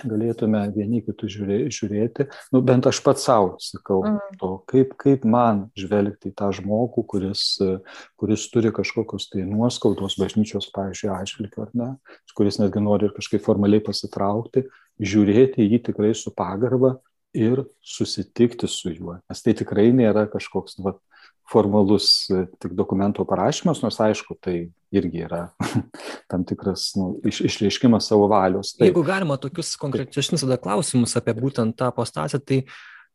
[0.00, 1.28] galėtume vieni kitų
[1.72, 4.38] žiūrėti, nu, bent aš pats savo sakau, mm.
[4.40, 7.44] to, kaip, kaip man žvelgti į tą žmogų, kuris,
[8.20, 11.90] kuris turi kažkokios tai nuoskaudos bažnyčios, pavyzdžiui, atžvilgiu ar ne,
[12.38, 14.66] kuris netgi nori ir kažkaip formaliai pasitraukti,
[15.02, 16.96] žiūrėti jį tikrai su pagarba
[17.36, 20.96] ir susitikti su juo, nes tai tikrai nėra kažkoks, nu, va,
[21.50, 24.56] formalus e, tik dokumento parašymas, nors aišku, tai
[24.92, 25.42] irgi yra
[26.30, 28.74] tam tikras nu, iš, išreiškimas savo valios.
[28.76, 32.62] Tai, Jeigu galima tokius konkrečesnius tada klausimus apie būtent tą apostaciją, tai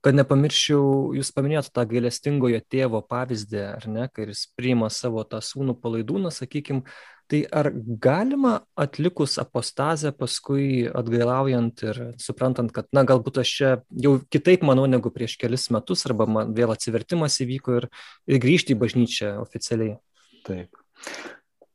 [0.06, 5.42] kad nepamirščiau, jūs paminėjote tą gailestingojo tėvo pavyzdį, ar ne, kai jis priima savo tą
[5.44, 6.84] sūnų palaidūną, sakykime,
[7.28, 13.72] tai ar galima atlikus apostazę paskui atgailaujant ir suprantant, kad, na, galbūt aš čia
[14.06, 17.90] jau kitaip manau negu prieš kelis metus, arba man vėl atsivertimas įvyko ir,
[18.30, 19.98] ir grįžti į bažnyčią oficialiai?
[20.48, 20.72] Taip.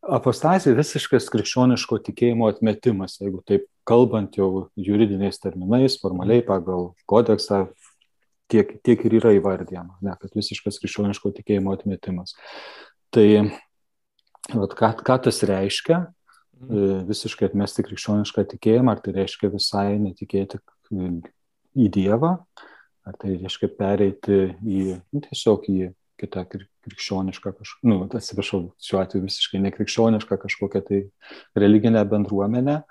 [0.03, 7.69] Apostazija visiškas krikščioniško tikėjimo atmetimas, jeigu taip kalbant jau juridiniais terminais, formaliai pagal kodeksą,
[8.53, 12.35] tiek, tiek ir yra įvardyjama, ne, kad visiškas krikščioniško tikėjimo atmetimas.
[13.12, 13.27] Tai
[14.53, 16.83] vat, ką, ką tas reiškia, mhm.
[16.83, 20.61] e, visiškai atmesti krikščionišką tikėjimą, ar tai reiškia visai netikėti
[20.93, 22.37] į Dievą,
[23.09, 29.25] ar tai reiškia pereiti į, nu, tiesiog į kitą krikščionišką kažkokią, nu, atsiprašau, šiuo atveju
[29.25, 31.01] visiškai nekrikščionišką kažkokią tai
[31.59, 32.83] religinę bendruomenę.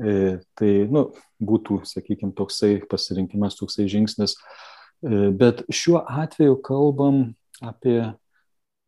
[0.00, 1.10] E, tai, nu,
[1.44, 4.72] būtų, sakykime, toksai pasirinkimas, toksai žingsnis, E,
[5.02, 7.22] bet šiuo atveju kalbam
[7.62, 7.98] apie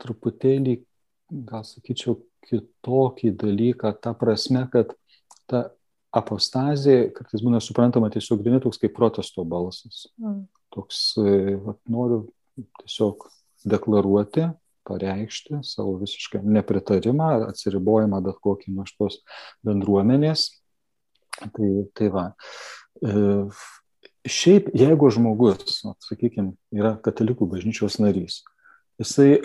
[0.02, 0.78] truputėlį,
[1.48, 4.92] gal sakyčiau, kitokį dalyką, ta prasme, kad
[5.48, 5.70] ta
[6.14, 10.04] apostazija kartais būna suprantama tiesiog vieni toks kaip protesto balsas.
[10.20, 10.44] Mm.
[10.74, 12.20] Toks, e, vat, noriu
[12.82, 13.26] tiesiog
[13.66, 14.48] deklaruoti,
[14.84, 19.22] pareikšti savo visišką nepritarimą, atsiribojimą bet kokį nuo šitos
[19.64, 20.50] bendruomenės.
[21.40, 22.28] Tai, tai va,
[23.02, 23.14] e,
[24.24, 28.42] šiaip jeigu žmogus, na, sakykime, yra katalikų bažnyčios narys,
[29.00, 29.40] jisai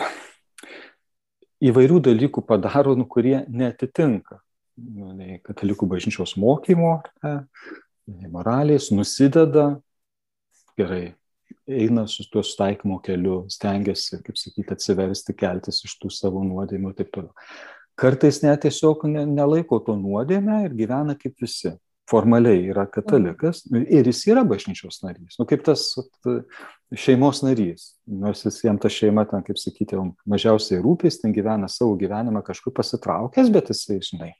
[1.60, 4.39] įvairių dalykų padaro, nu, kurie netitinka
[4.80, 7.36] nu, nei katalikų bažnyčios mokymo, ne,
[8.10, 9.74] nei moralės, nusideda,
[10.80, 11.15] gerai,
[11.70, 16.98] eina su tuo sutaikymo keliu, stengiasi, kaip sakyti, atsiversti, keltis iš tų savo nuodėmių ir
[17.02, 17.36] taip toliau.
[18.00, 21.74] Kartais net tiesiog nelaiko to nuodėmę ir gyvena kaip visi
[22.10, 25.91] formaliai yra katalikas nu, ir jis yra bažnyčios narys, nu, kaip tas
[26.98, 31.98] šeimos narys, nors jis jam ta šeima ten, kaip sakyti, mažiausiai rūpės, ten gyvena savo
[32.00, 34.32] gyvenimą kažkur pasitraukęs, bet jisai, žinai,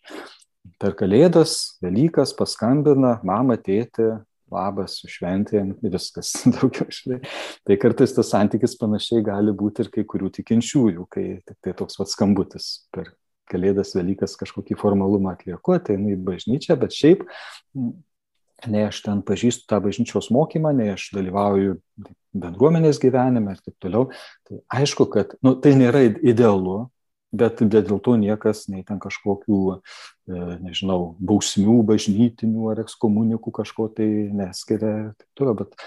[0.82, 4.18] per kalėdas, Velykas paskambina, mama, tėtė,
[4.50, 7.22] labas, šventėm, viskas daugiau, žinai.
[7.68, 12.18] Tai kartais tas santykis panašiai gali būti ir kai kurių tikinčiųjų, kai tai toks pats
[12.18, 13.14] skambutis per
[13.50, 17.26] Kalėdas, Velykas kažkokį formalumą atlieku, ateinu į bažnyčią, bet šiaip
[18.68, 21.78] nei aš ten pažįstu tą bažnyčios mokymą, nei aš dalyvauju
[22.36, 24.10] bendruomenės gyvenime ir taip toliau.
[24.48, 26.90] Tai aišku, kad nu, tai nėra idealu,
[27.32, 34.10] bet dėl to niekas nei ten kažkokių, e, nežinau, bausmių bažnytinių ar ekskomunikų kažko tai
[34.36, 35.78] neskiria ir taip toliau, bet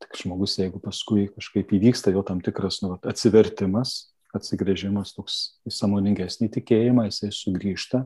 [0.00, 6.50] tik žmogus, jeigu paskui kažkaip įvyksta jo tam tikras nu, atsivertimas, atsigrėžimas toks į samoningesnį
[6.56, 8.04] tikėjimą, jisai sugrįžta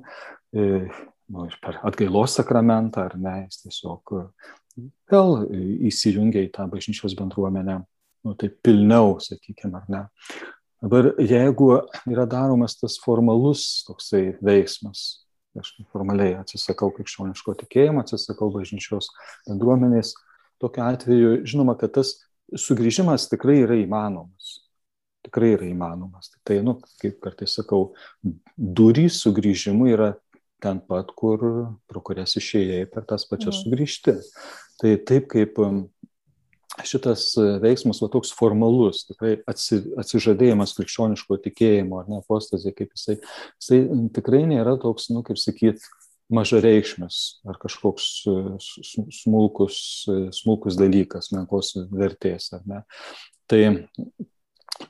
[0.55, 0.87] e,
[1.33, 4.25] nu, per atgailos sakramentą ar ne, jis tiesiog e,
[5.13, 5.45] vėl
[5.91, 7.81] įsijungia į tą bažnyčios bendruomenę,
[8.25, 10.03] nu, tai pilniau, sakykime, ar ne.
[10.85, 11.71] Dabar jeigu
[12.11, 15.25] yra daromas tas formalus toksai veiksmas,
[15.57, 19.09] aš formaliai atsisakau krikščioniško tikėjimo, atsisakau bažnyčios
[19.47, 20.13] bendruomenės,
[20.61, 22.17] tokiu atveju žinoma, kad tas
[22.59, 24.64] sugrįžimas tikrai yra įmanomas
[25.27, 26.33] tikrai yra įmanomas.
[26.47, 27.93] Tai, nu, kaip kartais sakau,
[28.57, 30.13] durys sugrįžimui yra
[30.65, 31.43] ten pat, kur,
[31.91, 33.65] pro kurias išėjai per tas pačias mhm.
[33.65, 34.17] sugrįžti.
[34.81, 35.85] Tai taip kaip um,
[36.83, 37.29] šitas
[37.63, 43.21] veiksmas va toks formalus, tikrai atsi, atsižadėjimas krikščioniško tikėjimo, ar ne, apostazė, kaip jisai,
[43.61, 43.81] jisai
[44.17, 45.85] tikrai nėra toks, nu, kaip sakyt,
[46.35, 48.07] mažareikšmis ar kažkoks
[49.21, 49.77] smulkus,
[50.35, 52.81] smulkus dalykas, menkos vertės, ar ne.
[53.51, 53.61] Tai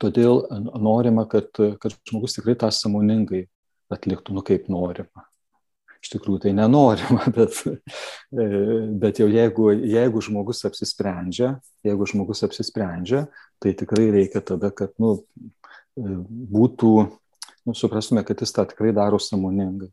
[0.00, 0.44] todėl
[0.80, 3.46] norima, kad, kad žmogus tikrai tą samoningai
[3.92, 5.28] atliktų, nu kaip norima
[6.04, 8.46] iš tikrųjų tai nenorima, bet, e,
[9.00, 11.54] bet jau jeigu, jeigu žmogus apsisprendžia,
[11.86, 13.26] jeigu žmogus apsisprendžia,
[13.62, 15.16] tai tikrai reikia tada, kad nu,
[15.96, 16.16] e,
[16.54, 16.94] būtų,
[17.64, 19.90] nu, suprastume, kad jis tą tikrai daro samoningai.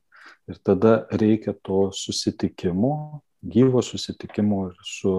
[0.50, 5.14] Ir tada reikia to susitikimo, gyvo susitikimo ir su,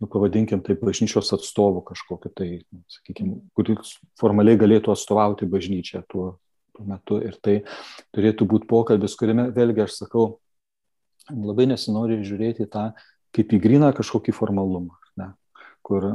[0.00, 6.36] nu, pavadinkim taip, bažnyčios atstovu kažkokiu tai, nu, sakykime, kuris formaliai galėtų atstovauti bažnyčią tuo,
[6.76, 7.18] tuo metu.
[7.26, 7.56] Ir tai
[8.14, 10.28] turėtų būti pokalbis, kuriame vėlgi aš sakau,
[11.30, 12.92] labai nesinori žiūrėti tą
[13.36, 15.32] kaip į gryną kažkokį formalumą, ne,
[15.84, 16.06] kur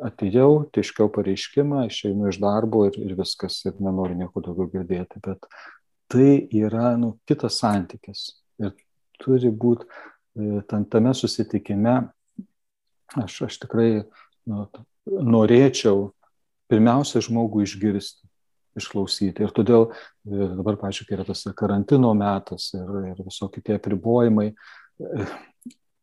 [0.00, 5.20] atėjau, tiškiau pareiškimą, išeinu iš darbo ir, ir viskas, ir nenoriu nieko daugiau girdėti.
[5.26, 5.44] Bet
[6.10, 8.30] tai yra nu, kitas santykis.
[8.62, 8.72] Ir
[9.20, 9.88] turi būti
[10.68, 11.96] tame susitikime,
[13.18, 13.90] aš, aš tikrai
[14.48, 14.66] nu,
[15.06, 16.10] norėčiau
[16.70, 18.30] pirmiausia žmogų išgirsti
[18.78, 19.44] išklausyti.
[19.44, 24.50] Ir todėl e, dabar, pažiūrėk, kai yra tas karantino metas ir, ir visokie tie apribojimai,
[24.52, 25.26] e,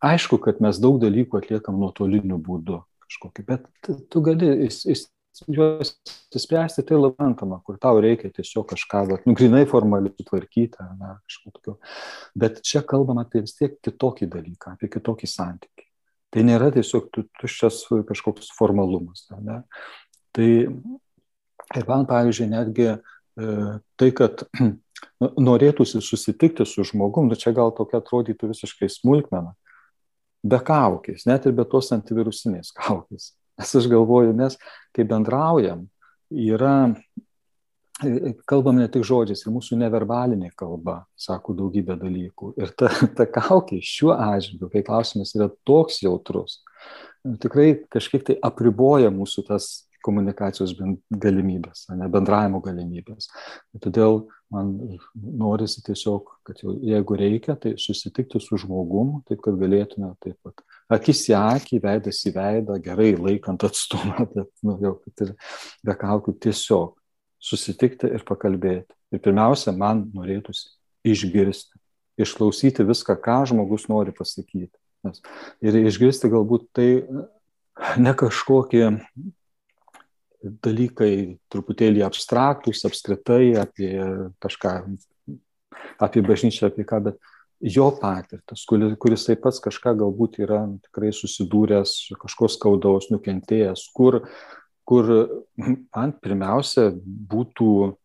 [0.03, 3.67] aišku, kad mes daug dalykų atliekam nuotoliniu būdu kažkokį, bet
[4.11, 4.51] tu gali
[5.45, 5.93] juos
[6.35, 11.55] įspręsti, tai labantama, kur tau reikia tiesiog kažką, bet, nu, grinai formaliai sutvarkyti, ne, kažko
[11.55, 11.75] tokio.
[12.37, 15.87] Bet čia kalbama apie vis tiek kitokį dalyką, apie kitokį santykį.
[16.33, 19.27] Tai nėra tiesiog tu, tuščias kažkoks formalumas.
[19.39, 19.61] Ne?
[20.35, 20.47] Tai
[21.75, 22.97] Ir man, pavyzdžiui, netgi e,
[23.99, 24.45] tai, kad
[25.49, 29.51] norėtųsi susitikti su žmogum, nu čia gal tokia atrodytų visiškai smulkmena,
[30.47, 33.33] be kaukės, net ir be tos antivirusinės kaukės.
[33.57, 34.57] Nes aš galvoju, mes,
[34.95, 35.85] kai bendraujam,
[36.29, 36.75] yra,
[38.03, 42.53] e, kalbam ne tik žodžiais, ir mūsų neverbalinė kalba sako daugybę dalykų.
[42.61, 46.61] Ir ta, ta kaukė šiuo atžvilgiu, kai klausimas yra toks jautrus,
[47.41, 49.71] tikrai kažkiek tai apriboja mūsų tas
[50.07, 50.73] komunikacijos
[51.11, 53.27] galimybės, ne bendravimo galimybės.
[53.83, 54.21] Todėl
[54.53, 54.73] man
[55.15, 60.63] norisi tiesiog, kad jau, jeigu reikia, tai susitikti su žmogum, taip kad galėtume taip pat
[60.93, 65.33] akis į akį, veidas į veidą, gerai laikant atstumą, bet nu, jau kad ir
[65.85, 66.95] be kaukių tiesiog
[67.43, 68.93] susitikti ir pakalbėti.
[69.13, 70.71] Ir pirmiausia, man norėtųsi
[71.07, 71.79] išgirsti,
[72.19, 74.73] išklausyti viską, ką žmogus nori pasakyti.
[75.05, 75.21] Nes,
[75.63, 76.89] ir išgirsti galbūt tai
[78.01, 78.87] ne kažkokį
[80.63, 83.91] dalykai truputėlį abstraktus, apskritai apie
[84.43, 84.73] kažką,
[86.03, 87.21] apie bažnyčią, apie ką, bet
[87.61, 94.21] jo patirtas, kuris, kuris taip pats kažką galbūt yra tikrai susidūręs, kažko skaudaus, nukentėjęs, kur,
[94.87, 95.13] kur
[95.57, 97.95] man pirmiausia būtų,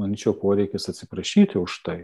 [0.00, 1.98] manyčiau, poreikis atsiprašyti už tai,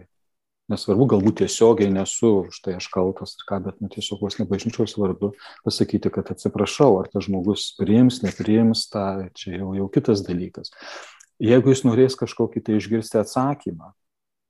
[0.73, 4.49] nesvarbu, galbūt tiesiogiai nesu už tai aš kaltas ar ką, bet nu, tiesiog vos ne
[4.49, 5.33] bažnyčios vardu
[5.65, 10.73] pasakyti, kad atsiprašau, ar tas žmogus priims, nepriims tą, čia jau, jau kitas dalykas.
[11.39, 13.93] Jeigu jis norės kažkokį tai išgirsti atsakymą,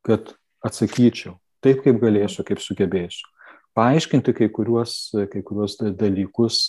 [0.07, 0.33] kad
[0.64, 3.27] atsakyčiau taip, kaip galėsiu, kaip sugebėsiu,
[3.79, 5.01] paaiškinti kai kuriuos,
[5.33, 6.66] kai kuriuos dalykus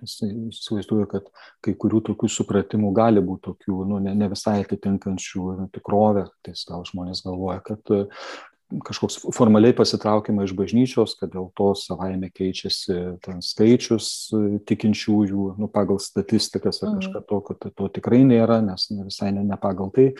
[0.00, 1.26] įsivaizduoju, kad
[1.64, 6.84] kai kurių tokių supratimų gali būti tokių, nu, ne, ne visai atitinkančių tikrovę, tai gal
[6.88, 7.94] žmonės galvoja, kad
[8.84, 14.06] kažkoks formaliai pasitraukima iš bažnyčios, kad dėl to savaime keičiasi ten skaičius
[14.36, 17.00] e, tikinčiųjų, nu, pagal statistikas ar mhm.
[17.00, 20.10] kažką tokio, tai to tikrai nėra, nes ne visai ne, ne pagal tai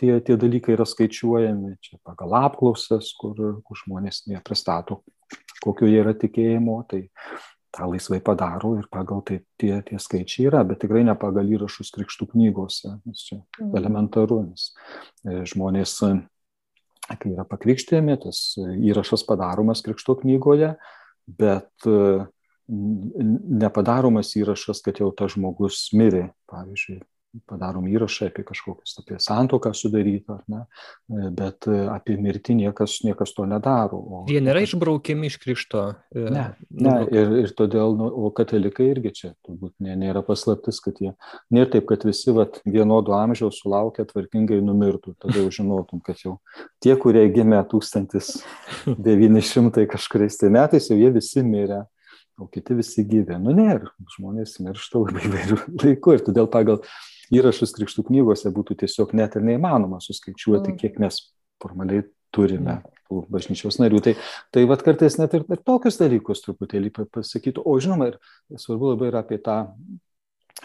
[0.00, 5.02] tie, tie dalykai yra skaičiuojami, čia pagal apklausas, kur, kur žmonės nepristato,
[5.62, 7.06] kokio jie yra tikėjimo, tai
[7.70, 11.92] tą laisvai padaro ir pagal tai tie, tie skaičiai yra, bet tikrai ne pagal įrašus
[11.94, 13.70] krikštų knygose, nes čia mm.
[13.78, 14.72] elementaru, nes
[15.22, 15.94] e, žmonės,
[17.18, 20.74] kai yra pakrikštėjami, tas įrašas padaromas krikšto knygoje,
[21.40, 22.26] bet e,
[22.70, 27.00] nepadaromas įrašas, kad jau tas žmogus mirė, pavyzdžiui,
[27.46, 30.60] padarom įrašą apie kažkokius, apie santoką sudarytą, ar ne,
[31.36, 33.98] bet apie mirtį niekas, niekas to nedaro.
[34.00, 35.80] O, Jie nėra išbraukiami iš krikšto.
[36.14, 40.76] E, ne, ne ir, ir todėl, nu, o katalikai irgi čia turbūt nė, nėra paslaptis,
[40.82, 41.12] kad jie
[41.54, 46.34] nėra taip, kad visi vat, vienodo amžiaus sulaukia tvarkingai numirtų, tada jau žinotum, kad jau
[46.82, 51.80] tie, kurie gimė 1900 kažkuriais tai metais, jau jie visi mirė
[52.40, 53.36] o kiti visi gyvi.
[53.42, 53.76] Nu, ne,
[54.16, 56.80] žmonės miršta labai įvairių laikų ir todėl pagal
[57.34, 60.80] įrašus krikštų knygose būtų tiesiog net ir neįmanoma suskaičiuoti, mm.
[60.80, 61.22] kiek mes
[61.62, 62.04] formaliai
[62.34, 64.02] turime tų bažnyčios narių.
[64.04, 64.14] Tai,
[64.54, 67.64] tai vad kartais net ir, ir tokius dalykus truputėlį pasakytų.
[67.66, 69.62] O žinoma, ir svarbu labai yra apie tą,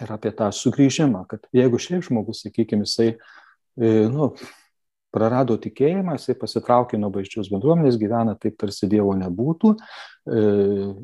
[0.01, 3.15] ir apie tą sugrįžimą, kad jeigu šiaip žmogus, sakykime, jisai,
[3.79, 4.33] e, nu,
[5.15, 9.75] prarado tikėjimą, jisai pasitraukė nuo bažnyčios bendruomenės, gyvena taip, tarsi Dievo nebūtų.
[10.25, 10.39] E,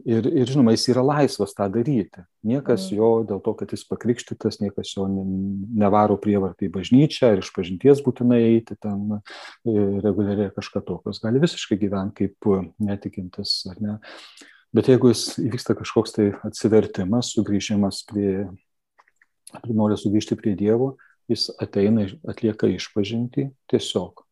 [0.10, 2.24] ir, ir žinoma, jis yra laisvas tą daryti.
[2.48, 2.96] Niekas mm.
[2.98, 8.02] jo, dėl to, kad jis pakrikštytas, niekas jo nevaro prievartai į bažnyčią ir iš pažinties
[8.02, 9.20] būtinai eiti ten e,
[10.02, 11.22] reguliariai kažką tokios.
[11.22, 12.50] Gali visiškai gyventi kaip
[12.82, 14.00] netikintis, ar ne?
[14.74, 18.48] Bet jeigu jis įvyksta kažkoks tai atsivertimas, sugrįžimas prie,
[19.70, 20.96] nori sugrįžti prie Dievo,
[21.30, 24.26] jis ateina, atlieka išpažinti tiesiog.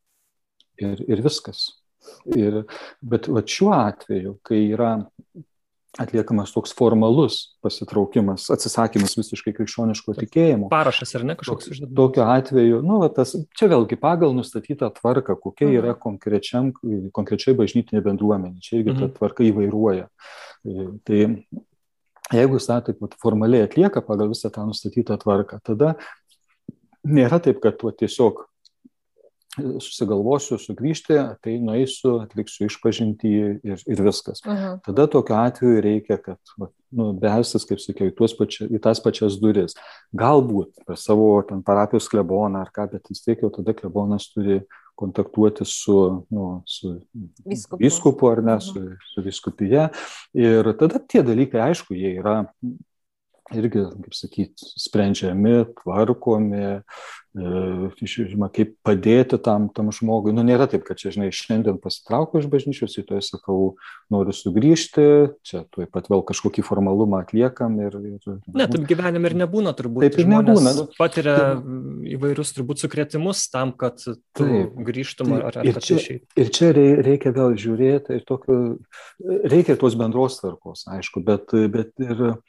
[0.79, 1.78] Ir, ir viskas.
[2.35, 2.63] Ir,
[3.01, 4.97] bet va šiuo atveju, kai yra
[5.99, 10.69] atliekamas toks formalus pasitraukimas, atsisakymas visiškai krikščioniško tikėjimo.
[10.71, 11.95] Parašas ar ne kažkoks išdavimas?
[11.97, 15.79] Tokiu atveju, nu, va, tas, čia vėlgi pagal nustatytą tvarką, kokia mhm.
[15.81, 16.71] yra konkrečiam,
[17.15, 18.61] konkrečiai bažnytinė bendruomenė.
[18.65, 19.01] Čia irgi mhm.
[19.01, 20.07] ta tvarka įvairuoja.
[21.07, 21.19] Tai
[22.35, 25.95] jeigu jis tą taip formaliai atlieka pagal visą tą nustatytą tvarką, tada
[27.07, 28.48] nėra taip, kad va, tiesiog e,
[29.80, 33.32] susigalvosiu sugrįžti, tai nueisiu, atliksiu išpažinti
[33.64, 34.41] ir, ir viskas.
[34.45, 34.80] -huh.
[34.86, 36.38] Tada tokiu atveju reikia, kad
[36.91, 39.76] nu, besas, kaip sakiau, į, pačia, į tas pačias duris.
[40.14, 44.62] Galbūt per savo ten parapijos kleboną ar ką, bet vis tiek jau tada klebonas turi
[44.99, 46.99] kontaktuoti su, nu, su
[47.45, 47.84] viskupu.
[47.84, 48.82] viskupu ar ne, su,
[49.14, 49.89] su viskupija.
[50.34, 52.41] Ir tada tie dalykai, aišku, jie yra
[53.55, 56.65] irgi, kaip sakyti, sprendžiami, tvarkomi,
[57.37, 60.33] e, žinoma, kaip padėti tam, tam žmogui.
[60.35, 63.59] Nu, nėra taip, kad čia, žinai, šiandien pasitraukiu iš bažnyčios, rytoj sakau,
[64.13, 65.05] noriu sugrįžti,
[65.45, 67.77] čia tuoj pat vėl kažkokį formalumą atliekam.
[67.85, 70.05] Ir, ir, ne, taip gyvenime ir nebūna turbūt.
[70.07, 70.75] Taip ir nebūna.
[70.77, 71.65] Nu, patiria taip.
[72.17, 76.25] įvairius turbūt sukretimus tam, kad tu taip, grįžtum ar, ar ir čia, išeit.
[76.39, 78.59] Ir čia reikia vėl žiūrėti ir tokio,
[79.21, 82.39] reikia tos bendros tvarkos, aišku, bet, bet ir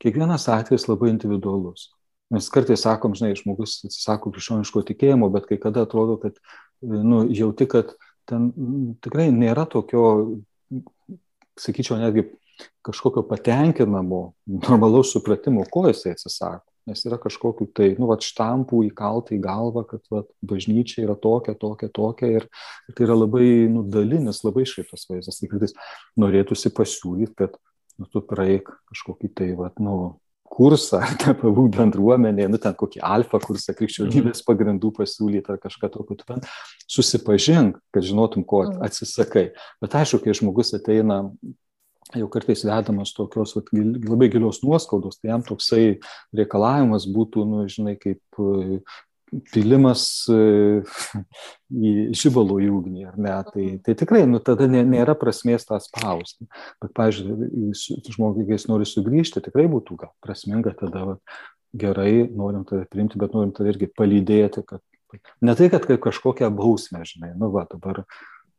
[0.00, 1.90] kiekvienas atvejis labai individualus.
[2.30, 6.38] Mes kartais sakom, žinai, žmogus atsisako krikščioniško tikėjimo, bet kai kada atrodo, kad
[6.80, 7.96] nu, jauti, kad
[8.30, 8.50] ten
[9.02, 10.04] tikrai nėra tokio,
[11.58, 12.28] sakyčiau, netgi
[12.86, 14.20] kažkokio patenkinamo,
[14.68, 16.66] normalaus supratimo, ko jisai atsisako.
[16.88, 21.52] Nes yra kažkokiu tai, nu, va, štampų įkalta į galvą, kad va, bažnyčia yra tokia,
[21.58, 22.46] tokia, tokia ir,
[22.96, 25.42] tai yra labai nudalinis, labai šaitas vaizdas.
[25.42, 25.76] Tai kartais
[26.18, 27.58] norėtųsi pasiūlyti, kad
[28.00, 30.16] nu, tu praeik kažkokį tai, vat, nu,
[30.50, 34.46] kursą, ten pabūk bendruomenė, nu ten kokį alfa kursą krikščionybės mhm.
[34.48, 36.44] pagrindų pasiūlyti ar kažką tokio, tu ten
[36.90, 38.82] susipažink, kad žinotum, ko mhm.
[38.88, 39.50] atsisakai.
[39.82, 41.22] Bet aišku, kai žmogus ateina
[42.16, 45.84] jau kartais vedamas tokios vat, labai gilios nuoskaudos, tai jam toksai
[46.34, 48.42] reikalavimas būtų, nu, žinai, kaip
[49.52, 50.82] pilimas e,
[51.90, 53.36] į žibalų į ugnį, ar ne?
[53.50, 56.48] Tai, tai tikrai, nu, tada nėra prasmės tą spausti.
[56.82, 57.72] Bet, pavyzdžiui,
[58.10, 61.16] žmogui, kai jis nori sugrįžti, tikrai būtų gal prasminga tada va,
[61.76, 64.82] gerai, norim tave priimti, bet norim tave irgi palydėti, kad
[65.42, 68.04] ne tai, kad kaip kažkokią bausmę, žinai, nu, va, dabar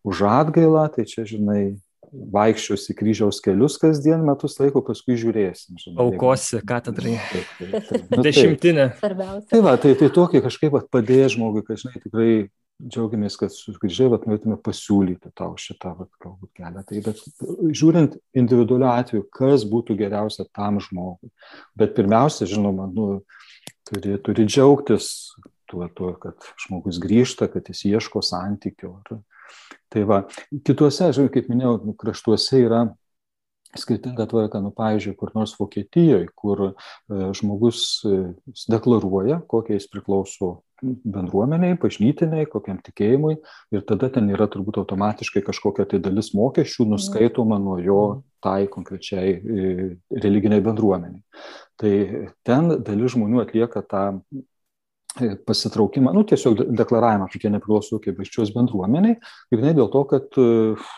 [0.07, 1.75] už atgailą, tai čia, žinai,
[2.11, 5.77] vaikščiosi kryžiaus kelius kasdien metus laiko, paskui žiūrėsim.
[5.79, 7.17] Žinai, Aukosi katedrai.
[7.31, 8.09] Taip, taip, taip.
[8.17, 8.87] Nu, Dešimtinė.
[8.99, 12.31] Tai va, tai, tai tokį kažkaip padėjo žmogui, kad, žinai, tikrai
[12.81, 16.83] džiaugiamės, kad sugrįžai, bet norėtume pasiūlyti tau šitą, vat, galbūt kelią.
[16.89, 17.21] Tai, bet
[17.77, 21.31] žiūrint individualiu atveju, kas būtų geriausia tam žmogui.
[21.77, 23.09] Bet pirmiausia, žinoma, nu,
[23.87, 25.11] turi, turi džiaugtis
[25.71, 28.95] tuo, tuo, kad žmogus grįžta, kad jis ieško santykių.
[28.99, 29.21] Ar,
[29.91, 30.23] Tai va,
[30.67, 32.85] kituose, žinai, kaip minėjau, nu, kraštuose yra
[33.77, 36.71] skirtinga tvarka, nu, pavyzdžiui, kur nors Vokietijoje, kur e,
[37.37, 38.17] žmogus e,
[38.71, 43.35] deklaruoja, kokie jis priklauso bendruomeniai, bažnytiniai, kokiam tikėjimui
[43.75, 48.01] ir tada ten yra turbūt automatiškai kažkokia tai dalis mokesčių nuskaitoma nuo jo
[48.41, 49.73] tai konkrečiai e,
[50.23, 51.21] religiniai bendruomeniai.
[51.81, 51.93] Tai
[52.47, 54.05] ten dalis žmonių atlieka tą
[55.45, 59.17] pasitraukimą, nu, tiesiog deklaravimą, kad jie nepriklauso kaip bažčios bendruomeniai,
[59.51, 60.45] ir ne dėl to, kad e,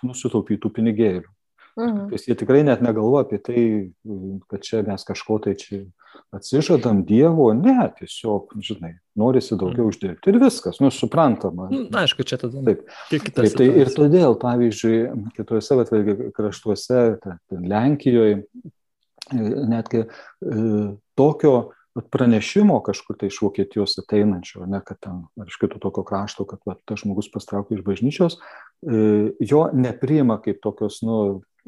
[0.06, 1.30] nusitaupytų pinigėlių.
[1.74, 2.12] Mhm.
[2.12, 3.62] Nes jie tikrai net negalvo apie tai,
[4.52, 5.82] kad čia mes kažko tai čia
[6.34, 9.90] atsižadam Dievo, ne, tiesiog, žinai, norisi daugiau mhm.
[9.90, 11.72] uždirbti ir viskas, nu, suprantama.
[11.72, 12.62] Na, nu, aišku, čia tada.
[12.68, 12.86] Taip.
[13.10, 14.98] Taip, tai ir todėl, pavyzdžiui,
[15.38, 15.94] kitose, bet
[16.38, 17.04] kraštuose,
[17.50, 18.44] Lenkijoje,
[19.34, 20.08] netgi e,
[21.18, 21.56] tokio
[21.94, 26.64] pranešimo kažkur tai iš Vokietijos ateinančio, ne, kad ten, ar iš kito tokio krašto, kad
[26.66, 28.40] va, tas žmogus pastraukė iš bažnyčios,
[28.82, 31.20] e, jo nepriima kaip tokios, nu,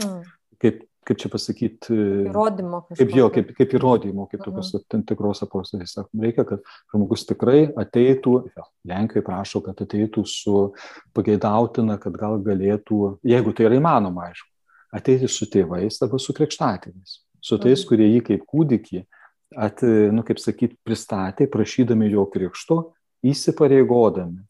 [0.01, 0.21] mm.
[0.63, 1.95] kaip kaip čia pasakyti.
[2.31, 2.81] Įrodymo.
[2.97, 4.85] Kaip jo, kaip, kaip įrodymo, kaip tokios uh -huh.
[4.89, 5.95] tam tikros apostolės.
[6.21, 6.63] Reikia, kad
[6.93, 10.73] žmogus tikrai ateitų, jo, Lenkijoje prašo, kad ateitų su
[11.13, 14.49] pageidautina, kad gal galėtų, jeigu tai yra įmanoma, aišku,
[14.91, 17.21] ateiti su tėvais arba su krikštatėmis.
[17.41, 17.87] Su tais, -huh.
[17.87, 19.05] kurie jį kaip kūdikį,
[19.53, 22.81] at, nu, kaip sakyti, pristatė, prašydami jo krikšto,
[23.25, 24.43] įsipareigodami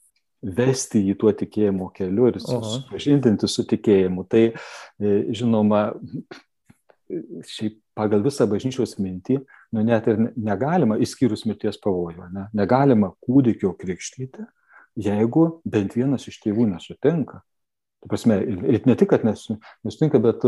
[0.46, 4.26] vesti jį tuo tikėjimo keliu ir supažindinti su tikėjimu.
[4.30, 5.88] Tai, e, žinoma,
[7.50, 9.39] šiaip pagal visą bažnyčios mintį,
[9.76, 14.46] nu net ir negalima, išskyrus mirties pavojų, ne, negalima kūdikio krikštyti,
[15.00, 17.41] jeigu bent vienas iš tėvų nesutinka.
[18.04, 20.43] Tai prasme, ir ne tik, kad nesutinka, bet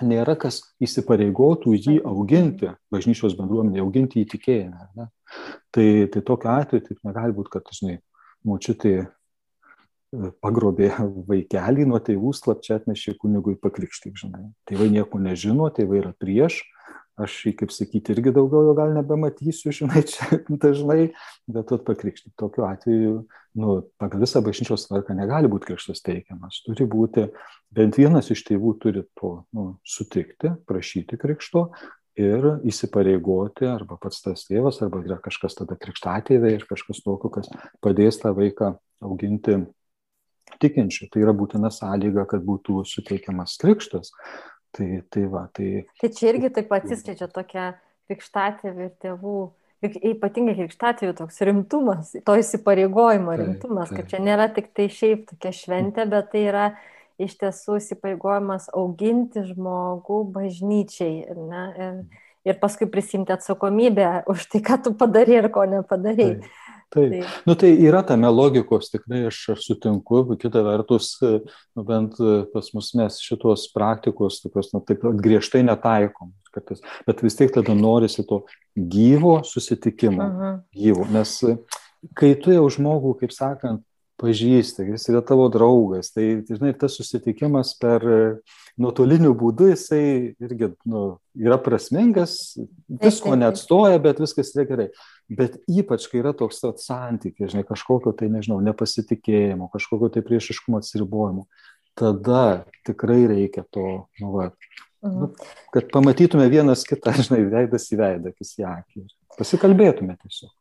[0.00, 4.86] nėra kas įsipareigotų jį auginti, bažnyčios bendruomenė, auginti į tikėjimą.
[4.96, 5.08] Ne?
[5.74, 7.98] Tai, tai tokiu atveju taip negali būti, kad, žinai,
[8.48, 9.06] močiutė e,
[10.44, 10.92] pagrobė
[11.30, 14.46] vaikelį nuo tėvų slapčia atnešė kunigui pakrikštyk, žinai.
[14.70, 16.62] Tėvai nieko nežino, tėvai yra prieš,
[17.20, 21.12] aš, kaip sakyti, irgi daugiau jo gal nebematysiu, žinai, čia dažnai,
[21.50, 22.34] bet tu pakrikštyk.
[22.40, 23.14] Tokiu atveju,
[23.60, 26.62] nu, pagal visą bažnyčios tvarką negali būti krikštas teikiamas.
[26.66, 27.28] Turi būti,
[27.74, 31.68] bent vienas iš tėvų turi to nu, sutikti, prašyti krikšto
[32.20, 37.48] ir įsipareigoti, arba pats tas tėvas, arba yra kažkas tada krikštatėvė ir kažkas tokio, kas
[37.84, 39.62] padės tą vaiką auginti
[40.62, 41.08] tikinčių.
[41.12, 44.12] Tai yra būtina sąlyga, kad būtų suteikiamas krikštas.
[44.72, 45.84] Tai, tai, va, tai...
[46.00, 47.72] tai čia irgi taip atsiskleidžia tokia
[48.08, 49.40] krikštatėvė ir tėvų
[49.82, 54.06] ypatingai krikštatėjų toks rimtumas, to įsipareigojimo rimtumas, taip, taip.
[54.06, 56.66] kad čia nėra tik tai šiaip tokia šventė, bet tai yra
[57.22, 61.98] iš tiesų įsipareigojimas auginti žmogų bažnyčiai ne, ir,
[62.46, 66.30] ir paskui prisimti atsakomybę už tai, ką tu padarai ir ko nepadarai.
[66.38, 66.61] Taip.
[66.92, 67.10] Taip.
[67.10, 67.36] taip.
[67.48, 72.18] Nu, tai yra tame logikos, tikrai aš, aš sutinku, kita vertus, nu, bent
[72.52, 77.74] pas mus mes šitos praktikos, tokios, nu, taip griežtai netaikom, kartais, bet vis tiek tada
[77.78, 78.42] norisi to
[78.76, 80.60] gyvo susitikimo, -huh.
[80.76, 81.38] gyvo, nes
[82.18, 83.84] kai tu jau žmogų, kaip sakant,
[84.22, 86.12] pažįsti, jis yra tavo draugas.
[86.14, 88.20] Tai, žinai, tas susitikimas per e,
[88.80, 90.04] nuotoliniu būdu, jisai
[90.42, 91.02] irgi nu,
[91.38, 92.36] yra prasmingas,
[93.02, 94.88] visko neatstoja, bet viskas yra gerai.
[95.32, 101.46] Bet ypač, kai yra toks santykis, žinai, kažkokio tai, nežinau, nepasitikėjimo, kažkokio tai priešiškumo atsiribojimo,
[101.98, 104.50] tada tikrai reikia to, nu, va,
[105.04, 105.18] mhm.
[105.18, 105.30] nu,
[105.74, 109.06] kad pamatytume vienas kitą, žinai, veidas į veidą, akis į akį.
[109.38, 110.52] Pasikalbėtume tiesiog.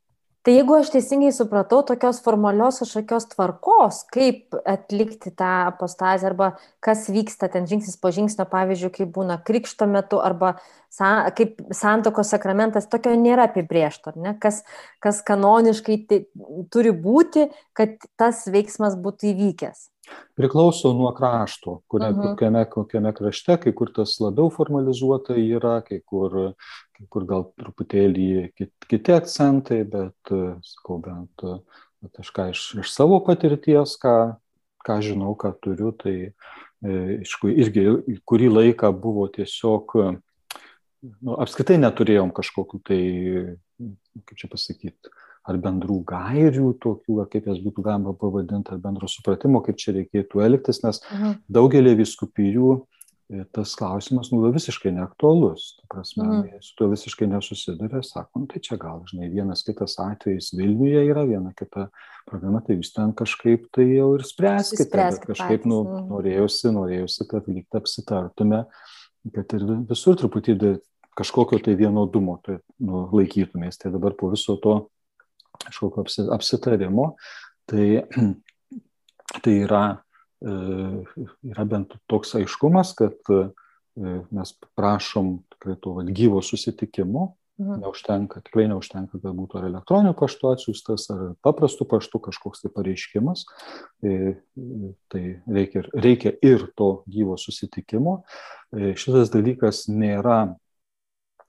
[0.41, 6.47] Tai jeigu aš teisingai supratau, tokios formalios kažkokios tvarkos, kaip atlikti tą apostazę arba
[6.81, 10.55] kas vyksta ten žingsnis po žingsnio, pavyzdžiui, kaip būna krikšto metu arba
[10.89, 14.33] sa, kaip santokos sakramentas, tokio nėra apibriešto, ne?
[14.41, 14.63] kas,
[15.05, 15.99] kas kanoniškai
[16.73, 19.91] turi būti, kad tas veiksmas būtų įvykęs.
[20.37, 22.21] Priklauso nuo krašto, kuria, uh mhm.
[22.21, 22.29] -huh.
[22.31, 26.53] kokiame, kokiame krašte, kai kur tas labiau formalizuota yra, kai kur,
[26.97, 30.33] kai kur gal truputėlį kit, kiti akcentai, bet,
[30.63, 31.45] sakau, bent,
[32.01, 34.15] bet aš ką iš, iš savo patirties, ką,
[34.87, 36.17] ką žinau, ką turiu, tai
[36.81, 37.85] e, iš irgi
[38.25, 39.97] kurį laiką buvo tiesiog,
[41.21, 43.01] nu, apskritai neturėjom kažkokiu tai,
[44.25, 45.13] kaip čia pasakyti,
[45.49, 49.95] ar bendrų gairių tokių, ar kaip jas būtų galima pavadinti, ar bendro supratimo, kaip čia
[49.97, 51.39] reikėtų elgtis, nes mhm.
[51.49, 55.71] daugelį viskupijų e, tas klausimas nu, visiškai neaktualus.
[55.81, 56.61] Ta prasme, mhm.
[56.61, 61.55] su tuo visiškai nesusiduria, sakom, tai čia gal, žinai, vienas kitas atvejis Vilniuje yra, viena
[61.57, 61.89] kita
[62.29, 64.91] problema, tai jūs ten kažkaip tai jau ir spręskite.
[64.91, 66.07] spręskite kažkaip nu, mhm.
[66.13, 68.63] norėjusi, norėjusi, kad lygtai apsitartume,
[69.33, 70.77] kad ir visur truputį
[71.17, 73.81] kažkokio tai vienodumo tai, nu, laikytumės.
[73.81, 74.83] Tai dabar po viso to
[75.65, 77.15] kažkokio apsitarimo,
[77.69, 78.03] tai,
[79.43, 79.83] tai yra,
[80.41, 80.55] e,
[81.51, 83.43] yra bent toks aiškumas, kad e,
[84.31, 87.31] mes prašom tikrai to gyvo susitikimo,
[87.61, 87.81] mhm.
[87.83, 93.45] neužtenka, tikrai neužtenka, kad būtų ar elektroniniu paštu atsiųstas, ar paprastu paštu kažkoks tai pareiškimas.
[94.03, 94.35] E,
[95.11, 98.21] tai reikia, reikia ir to gyvo susitikimo.
[98.71, 100.45] Šitas dalykas nėra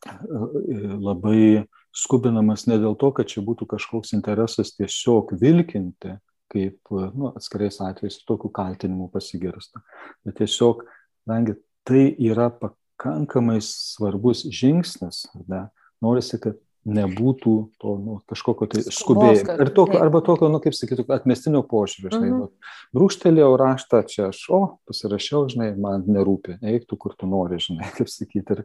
[0.02, 6.16] labai skubinamas ne dėl to, kad čia būtų kažkoks interesas tiesiog vilkinti,
[6.52, 9.84] kaip nu, atskirais atvejais tokių kaltinimų pasigirsta,
[10.26, 10.84] bet tiesiog,
[11.24, 11.56] kadangi
[11.88, 15.66] tai yra pakankamai svarbus žingsnis, ne,
[16.04, 19.54] norisi, kad nebūtų to nu, kažkokio tai skubėjimo.
[19.62, 22.10] Ir tokio, arba tokio, nu, kaip sakytų, atmestinio požiūrio.
[22.10, 22.40] Žinai, mm -hmm.
[22.42, 27.60] nu, brūkštelėjau raštą čia aš, o, pasirašiau, žinai, man nerūpi, eik tu, kur tu nori,
[27.62, 28.58] žinai, kaip sakyti.
[28.58, 28.64] Ir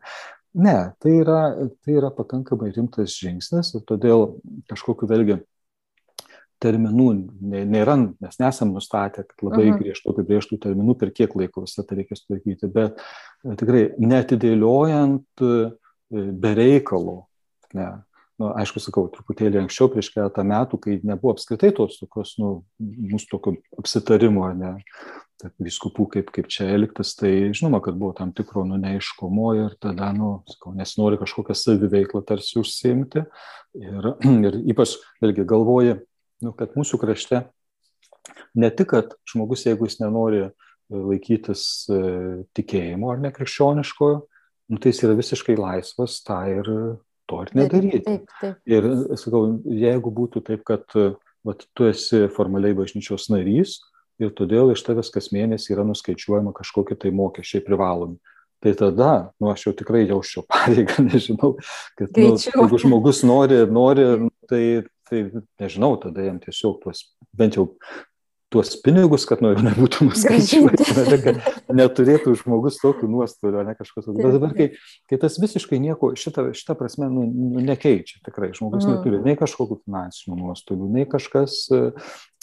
[0.55, 1.41] Ne, tai yra,
[1.83, 4.39] tai yra pakankamai rimtas žingsnis ir todėl
[4.71, 5.41] kažkokiu vėlgi
[6.63, 7.07] terminų
[7.69, 9.81] nėra, mes nesam nustatę, kad labai mhm.
[9.81, 15.53] griežtų apibrieštų terminų, per kiek laiko visą tai reikės tvarkyti, bet e, tikrai netidėliojant e,
[16.09, 17.19] be reikalo.
[17.77, 17.91] Ne.
[18.37, 23.31] Nu, aišku, sakau, truputėlį anksčiau, prieš keletą metų, kai nebuvo apskritai tos tokios, nu, mūsų
[23.31, 24.75] tokio apsitarimo, ne,
[25.61, 30.11] viskupų, kaip, kaip čia elgtis, tai žinoma, kad buvo tam tikro nu, neiškumo ir tada,
[30.13, 33.25] nu, sakau, nesinori kažkokią saviveiklą tarsi užsiimti.
[33.77, 34.11] Ir,
[34.49, 35.97] ir ypač, vėlgi, galvoji,
[36.45, 37.43] nu, kad mūsų krašte
[38.57, 40.51] ne tik, kad žmogus, jeigu jis nenori e,
[40.93, 41.99] laikytis e,
[42.57, 44.21] tikėjimo ar nekrikščioniškojo,
[44.73, 46.71] nu, tai jis yra visiškai laisvas tą ir
[47.29, 48.01] to ir nedaryti.
[48.05, 48.57] Taip, taip, taip.
[48.69, 48.87] Ir
[49.19, 50.85] sakau, jeigu būtų taip, kad
[51.47, 53.79] vat, tu esi formaliai bažnyčios narys
[54.21, 58.17] ir todėl iš tavęs kas mėnesį yra nuskaičiuojama kažkokie tai mokesčiai privalomi.
[58.65, 61.55] Tai tada, nu, aš jau tikrai jausčiau pareigą, nežinau,
[61.99, 64.07] kad nu, jeigu žmogus nori, nori,
[64.49, 64.63] tai
[65.09, 67.05] tai nežinau, tada jam tiesiog tuos,
[67.37, 67.69] bent jau
[68.53, 70.85] tuos pinigus, kad nuo jų nebūtų nuskaičiuoti,
[71.23, 71.41] kad
[71.79, 74.07] neturėtų žmogus tokių nuostolių, ne kažkas.
[74.15, 74.69] Bet dabar, kai,
[75.09, 78.95] kai tas visiškai nieko, šitą, šitą prasme, nu, nu, nekeičia tikrai, žmogus mm.
[78.95, 81.81] neturi nei kažkokių finansinių nuostolių, nei kažkas e,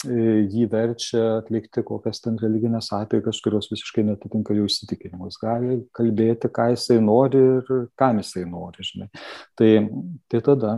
[0.05, 5.39] jį verčia atlikti kokias ten religinės apėgas, kurios visiškai netitinka jų įsitikinimus.
[5.41, 9.09] Gali kalbėti, ką jisai nori ir kam jisai nori, žinai.
[9.57, 9.71] Tai,
[10.29, 10.75] tai tada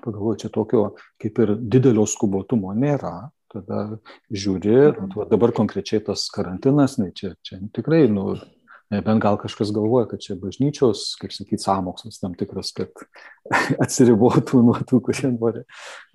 [0.00, 0.86] pagalvoju, čia tokio
[1.20, 3.82] kaip ir didelio skubotumo nėra, tada
[4.30, 5.28] žiūri, mhm.
[5.32, 8.34] dabar konkrečiai tas karantinas, ne, čia, čia tikrai, nu,
[8.90, 12.90] Nebent gal kažkas galvoja, kad čia bažnyčios, kaip sakyti, samokslas tam tikras, kad
[13.84, 15.62] atsiribotų nuo tų, kurie nori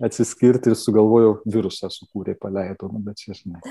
[0.04, 3.62] atsiskirti ir sugalvojo virusą sukūrė, paleido, nu, bet čia, žinai,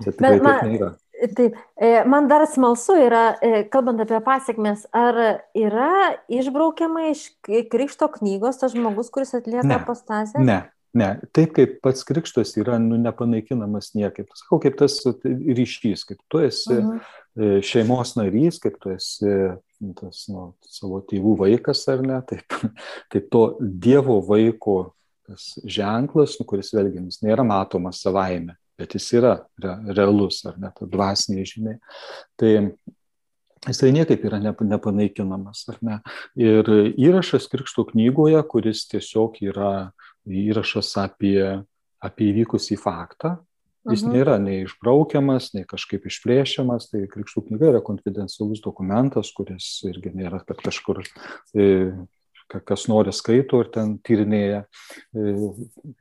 [0.00, 0.90] čia tikrai man, taip nėra.
[1.36, 5.20] Taip, e, man dar smalsu yra, e, kalbant apie pasiekmes, ar
[5.52, 5.92] yra
[6.32, 10.40] išbraukiama iš krikšto knygos tas žmogus, kuris atlieka apostazę?
[10.40, 10.62] Ne,
[10.96, 14.30] Ne, taip kaip pats krikštas yra nu, nepanaikinamas niekaip.
[14.38, 17.00] Sakau, kaip tas ryšys, kaip tu esi uh mhm.
[17.38, 19.30] E, šeimos narys, kaip tu esi
[19.98, 22.56] tas, nu, savo tėvų vaikas ar ne, taip,
[23.14, 24.78] taip to Dievo vaiko
[25.28, 30.58] tas ženklas, nu, kuris vėlgi jis nėra matomas savaime, bet jis yra re, realus ar
[30.58, 31.78] net dvasiniai žiniai.
[32.40, 32.52] Tai
[33.68, 36.00] jisai niekaip yra nepanaikinamas, ar ne.
[36.40, 39.72] Ir įrašas Krikšto knygoje, kuris tiesiog yra
[40.26, 41.42] įrašas apie,
[42.04, 43.36] apie įvykusį faktą,
[43.88, 44.14] Jis mhm.
[44.14, 50.42] nėra nei išbraukiamas, nei kažkaip išplėšiamas, tai krikštų knyga yra konfidencialus dokumentas, kuris irgi nėra,
[50.48, 51.00] kad kažkur
[51.56, 51.68] e,
[52.48, 55.34] kas nori skaito ir ten tyrinėja e,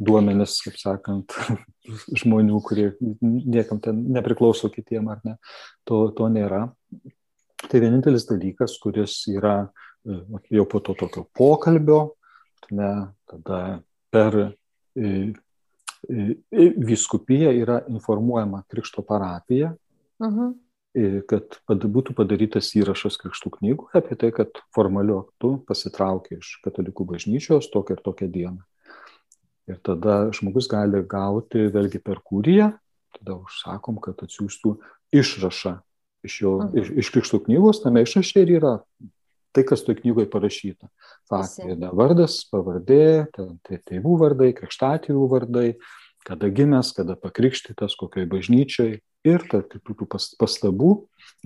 [0.03, 1.37] duomenis, kaip sakant,
[2.23, 2.89] žmonių, kurie
[3.21, 5.37] niekam ten nepriklauso kitiem ar ne,
[5.87, 6.65] to, to nėra.
[7.67, 9.59] Tai vienintelis dalykas, kuris yra
[10.03, 10.19] e,
[10.59, 12.01] jau po to tokio pokalbio,
[12.75, 12.91] ne,
[13.29, 13.61] tada
[14.13, 14.37] per
[16.77, 19.73] vyskupija yra informuojama Krikšto parapija,
[20.19, 20.39] uh mhm.
[20.39, 21.21] -huh.
[21.67, 27.69] kad būtų padarytas įrašas Krikštų knygų apie tai, kad formaliu aktu pasitraukė iš katalikų bažnyčios
[27.71, 28.61] tokią ir tokią dieną.
[29.67, 32.71] Ir tada žmogus gali gauti vėlgi per kūriją,
[33.19, 34.77] tada užsakom, kad atsiųstų
[35.11, 35.81] išrašą
[36.23, 36.73] iš, jo, uh mhm.
[36.73, 36.81] -huh.
[36.81, 38.79] iš, iš Krikštų knygos, tame išraše ir yra
[39.55, 40.89] tai, kas toje knygoje parašyta.
[41.29, 45.67] Faktai, vardas, pavardė, tai tėvų vardai, krikštatėvų vardai,
[46.27, 50.07] kada gimęs, kada pakrikštytas, kokioje bažnyčioje ir tarp kitų
[50.39, 50.91] pastabų,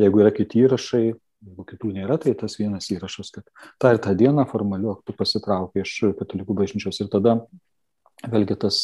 [0.02, 1.04] jeigu yra kiti įrašai,
[1.42, 3.46] jeigu kitų nėra, tai tas vienas įrašas, kad
[3.82, 7.40] tą ir tą dieną formaliu aktu pasitraukė iš katalikų bažnyčios ir tada
[8.22, 8.84] vėlgi tas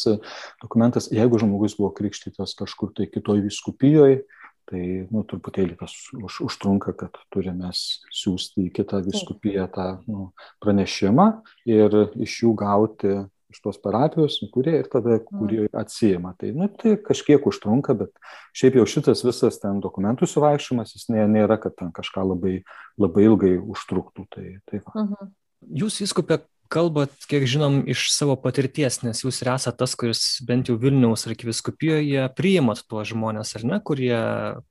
[0.62, 4.24] dokumentas, jeigu žmogus buvo krikštytas kažkur tai kitoj viskupijoje,
[4.68, 10.30] tai nu, truputėlį tas už, užtrunka, kad turime siūsti į kitą viskupiją tą nu,
[10.64, 11.28] pranešimą
[11.68, 13.16] ir iš jų gauti
[13.48, 16.34] iš tos parapijos, kurie ir tada, kurie atsijima.
[16.36, 18.12] Tai, nu, tai kažkiek užtrunka, bet
[18.56, 22.58] šiaip jau šitas visas ten dokumentų suvaikščiojimas, jis nė, nėra, kad ten kažką labai,
[23.00, 24.26] labai ilgai užtruktų.
[24.34, 25.06] Tai, tai va.
[25.06, 25.32] mhm.
[25.80, 26.42] Jūs įskupė
[26.72, 31.26] kalbat, kiek žinom, iš savo patirties, nes jūs ir esate tas, kuris bent jau Vilniaus
[31.28, 34.18] arkiviskupijoje priimat tuos žmonės, ar ne, kurie,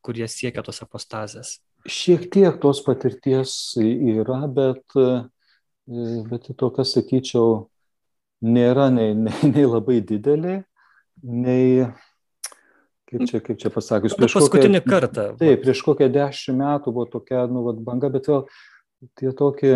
[0.05, 1.57] kurie siekia tos apostazės.
[1.87, 4.97] Šiek tiek tos patirties yra, bet,
[6.31, 7.67] bet tokia, sakyčiau,
[8.45, 10.59] nėra nei, nei, nei labai didelė,
[11.23, 11.85] nei,
[13.09, 15.29] kaip čia, kaip čia pasakius, prieš paskutinį kokią, kartą.
[15.39, 18.45] Taip, prieš kokią dešimt metų buvo tokia, nu, vat, banga, bet vėl
[19.17, 19.73] tie tokie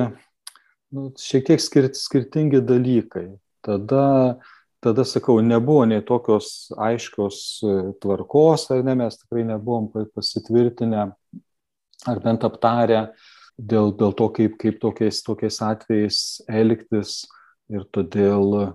[0.96, 3.28] nu, šiek tiek skirt, skirtingi dalykai.
[3.66, 4.38] Tada,
[4.84, 11.12] tada, sakau, nebuvo nei tokios aiškios e, tvarkos, ar ne, mes tikrai nebuvom pasitvirtinę
[12.10, 13.04] ar bent aptarę
[13.58, 17.22] dėl, dėl to, kaip, kaip tokiais, tokiais atvejais elgtis.
[17.72, 18.74] Ir todėl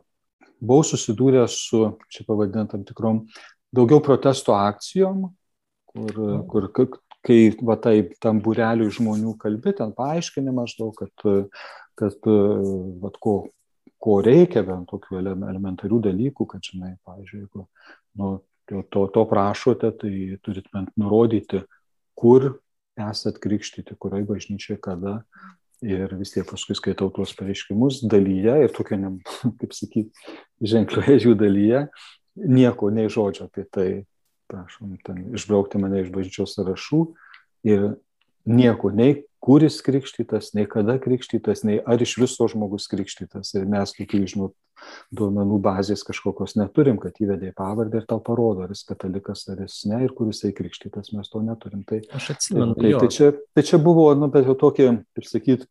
[0.57, 3.19] buvau susidūręs su, čia pavadinant tam tikrom,
[3.77, 5.27] daugiau protesto akcijom,
[5.91, 6.69] kur, kur
[7.27, 11.51] kai va, tai, tam bureliui žmonių kalbi, ten paaiškinimas maždaug, kad,
[11.99, 13.36] kad va, ko,
[14.03, 17.66] ko reikia, bent tokių elementarių dalykų, kad, žinai, pavyzdžiui, jeigu
[18.20, 18.30] nu,
[18.66, 20.12] to, to prašote, tai
[20.44, 21.62] turit bent nurodyti,
[22.18, 22.57] kur
[22.97, 25.20] esat krikštyti, kurioje bažnyčioje, kada.
[25.84, 29.11] Ir vis tiek paskui skaitau tuos pareiškimus dalyje ir tokia, ne,
[29.61, 30.28] kaip sakyti,
[30.64, 31.82] ženklioje jų dalyje,
[32.40, 33.88] nieko, nei žodžio apie tai,
[34.49, 37.03] prašom, ten išbraukti mane iš bažnyčios sąrašų
[37.68, 37.86] ir
[38.49, 43.53] nieko, nei kuris krikštytas, nei kada krikštytas, nei ar iš viso žmogus krikštytas.
[43.55, 44.55] Ir mes tokių, žinot,
[45.14, 49.78] duomenų bazės kažkokios neturim, kad įvedė pavardę ir tau parodo, ar jis katalikas, ar jis
[49.90, 51.84] ne, ir kuris tai krikštytas, mes to neturim.
[51.86, 52.74] Tai, Aš atsimenu.
[52.80, 55.66] Tai, tai, čia, tai čia buvo, nu, bet jau tokie, kaip sakyt,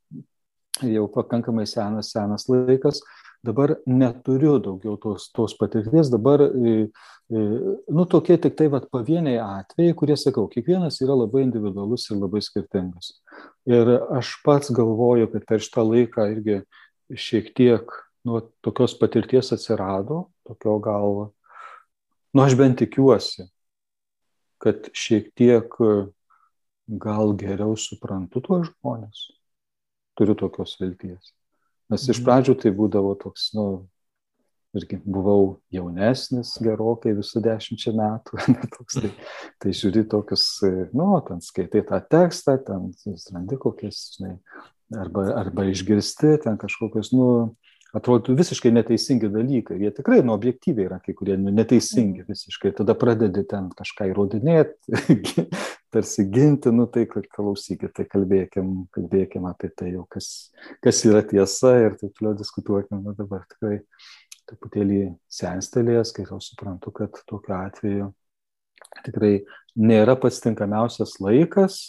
[0.95, 3.03] jau pakankamai senas, senas laikas.
[3.46, 6.74] Dabar neturiu daugiau tos, tos patirties, dabar, e,
[7.30, 7.43] e,
[7.93, 12.41] nu, tokie tik tai vat, pavieniai atvejai, kurie, sakau, kiekvienas yra labai individualus ir labai
[12.46, 13.12] skirtingas.
[13.70, 16.58] Ir aš pats galvoju, kad per šitą laiką irgi
[17.14, 17.93] šiek tiek
[18.26, 21.22] nu, tokios patirties atsirado, tokio gal,
[22.34, 23.46] nu, aš bent tikiuosi,
[24.64, 25.78] kad šiek tiek
[26.88, 29.26] gal geriau suprantu tuos žmonės.
[30.16, 31.36] Turiu tokios vilties.
[31.92, 32.26] Nes iš mhm.
[32.26, 33.66] pradžių tai būdavo toks, nu,
[34.76, 38.40] irgi buvau jaunesnis gerokai visų dešimčia metų,
[38.76, 39.12] toks, tai,
[39.64, 40.48] tai žiūri tokius,
[40.96, 42.90] nu, ten skaitai tą tekstą, ten
[43.36, 44.36] randi kokias, žinai,
[44.98, 47.30] arba, arba išgirsti ten kažkokius, nu,
[47.96, 49.78] atrodo visiškai neteisingi dalykai.
[49.80, 52.34] Jie tikrai, nu, objektyviai yra kai kurie nu, neteisingi mhm.
[52.34, 52.74] visiškai.
[52.82, 55.00] Tada pradedi ten kažką įrodinėti,
[55.94, 60.52] tarsi ginti, nu tai klausykit, tai kalbėkim, kalbėkim apie tai jau, kas,
[60.84, 63.02] kas yra tiesa ir taip toliau diskutuokim.
[63.06, 63.82] Nu, dabar tikrai
[64.50, 68.10] truputėlį senstelės, kai jau suprantu, kad tokiu atveju
[69.06, 69.36] tikrai
[69.76, 71.86] nėra pats tinkamiausias laikas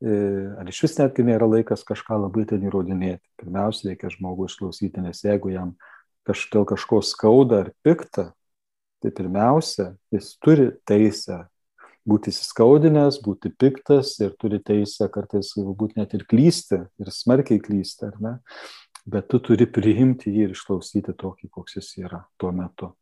[0.00, 0.12] E,
[0.56, 3.20] ar iš vis netgi nėra laikas kažką labai ten įrodinėti.
[3.40, 5.74] Pirmiausia, reikia žmogų išklausyti, nes jeigu jam
[6.24, 8.30] kaž, dėl kažko skauda ar pikta,
[9.04, 11.42] tai pirmiausia, jis turi teisę
[12.08, 18.08] būti įsiskaudinęs, būti piktas ir turi teisę kartais galbūt net ir klysti, ir smarkiai klysti,
[18.08, 18.34] ar ne?
[19.10, 22.92] Bet tu turi priimti jį ir išklausyti tokį, koks jis yra tuo metu.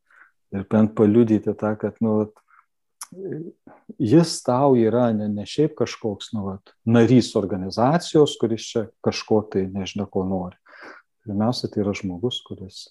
[0.55, 2.31] Ir bent paliudyti tą, kad, nu,
[3.99, 9.67] jis tau yra ne, ne šiaip kažkoks nu, vat, narys organizacijos, kuris čia kažko tai
[9.73, 10.57] nežinia, ko nori.
[11.27, 12.85] Pirmiausia, tai yra žmogus, kuris,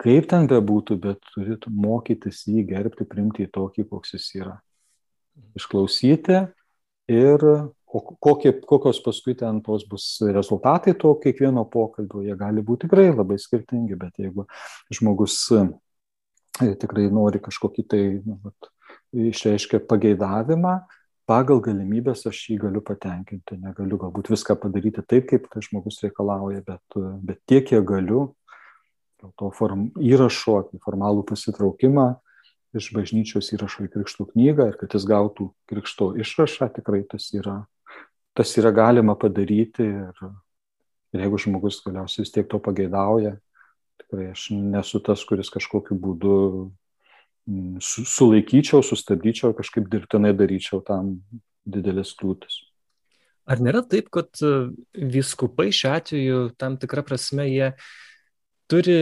[0.00, 4.56] kaip ten bebūtų, bet turėtų mokytis jį gerbti, primti į tokį, koks jis yra.
[5.56, 6.42] Išklausyti
[7.12, 7.44] ir
[8.20, 13.38] kokie, kokios paskui ten tos bus rezultatai to kiekvieno pokalbio, jie gali būti tikrai labai
[13.40, 14.46] skirtingi, bet jeigu
[14.94, 18.70] žmogus e, tikrai nori kažkokį tai nu, vat,
[19.16, 20.74] išreiškia pageidavimą,
[21.28, 23.58] pagal galimybės aš jį galiu patenkinti.
[23.62, 28.28] Negaliu galbūt viską padaryti taip, kaip tas žmogus reikalauja, bet, bet tiek, kiek galiu,
[29.22, 32.12] dėl to form, įrašo, formalų pasitraukimą
[32.78, 37.60] iš bažnyčios įrašo į krikštų knygą ir kad jis gautų krikšto išrašą, tikrai tas yra,
[38.36, 40.24] tas yra galima padaryti ir,
[41.16, 43.36] ir jeigu žmogus galiausiai vis tiek to pageidauja,
[44.02, 46.36] tikrai aš nesu tas, kuris kažkokiu būdu
[47.46, 51.20] Mm, sulaikyčiau, sustabdyčiau, kažkaip dirbtinai daryčiau tam
[51.62, 52.58] didelės kliūtis.
[53.46, 54.72] Ar nėra taip, kad e,
[55.14, 57.68] viskupai šiuo atveju tam tikrą prasme jie
[58.66, 58.98] turi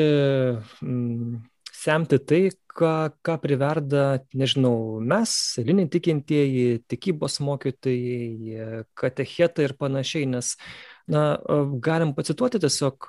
[0.84, 1.38] mm,
[1.84, 2.40] semti tai,
[2.74, 10.56] ką, ką priverda, nežinau, mes, eiliniai tikintieji, tikybos mokytojai, katechetai ir panašiai, nes
[11.04, 11.36] Na,
[11.84, 13.08] galim pacituoti tiesiog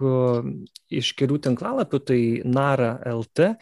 [0.92, 3.54] iš kelių tinklalapių, tai Nara LT,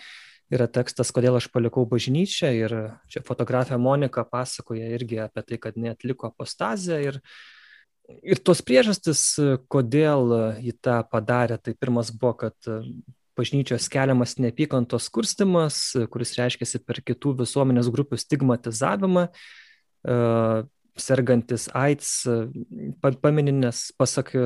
[0.53, 2.73] yra tekstas, kodėl aš palikau bažnyčią ir
[3.13, 7.19] čia fotografė Monika pasakoja irgi apie tai, kad netliko apostazę ir,
[8.25, 9.21] ir tos priežastis,
[9.69, 10.33] kodėl
[10.65, 12.73] ji tą padarė, tai pirmas buvo, kad
[13.37, 15.81] bažnyčios keliamas neapykantos kurstimas,
[16.13, 19.27] kuris reiškia per kitų visuomenės grupių stigmatizavimą,
[20.99, 22.09] sergantis AIDS,
[23.01, 24.41] pamininės, pasak e,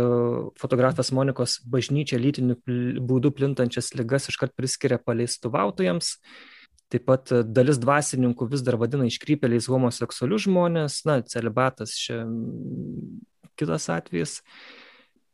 [0.59, 2.55] fotografės Monikos, bažnyčia lytiniu
[3.03, 6.15] būdu plintančias ligas iškart priskiria paleistuvautojams.
[6.93, 12.23] Taip pat e, dalis dvasininkų vis dar vadina iškrypeliais homoseksualius žmonės, na, celibatas čia
[13.59, 14.39] kitas atvejis.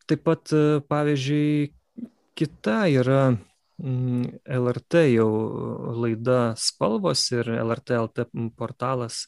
[0.10, 1.70] Taip pat, e, pavyzdžiui,
[2.38, 3.24] kita yra
[3.84, 5.30] LRT jau
[6.04, 8.26] laida spalvos ir LRT LT
[8.58, 9.26] portalas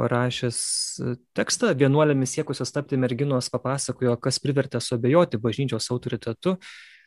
[0.00, 0.60] parašęs
[1.04, 6.56] e, tekstą vienuolėmis siekusios tapti merginos papasakojo, kas privertė suabejoti bažnyčios autoritetu.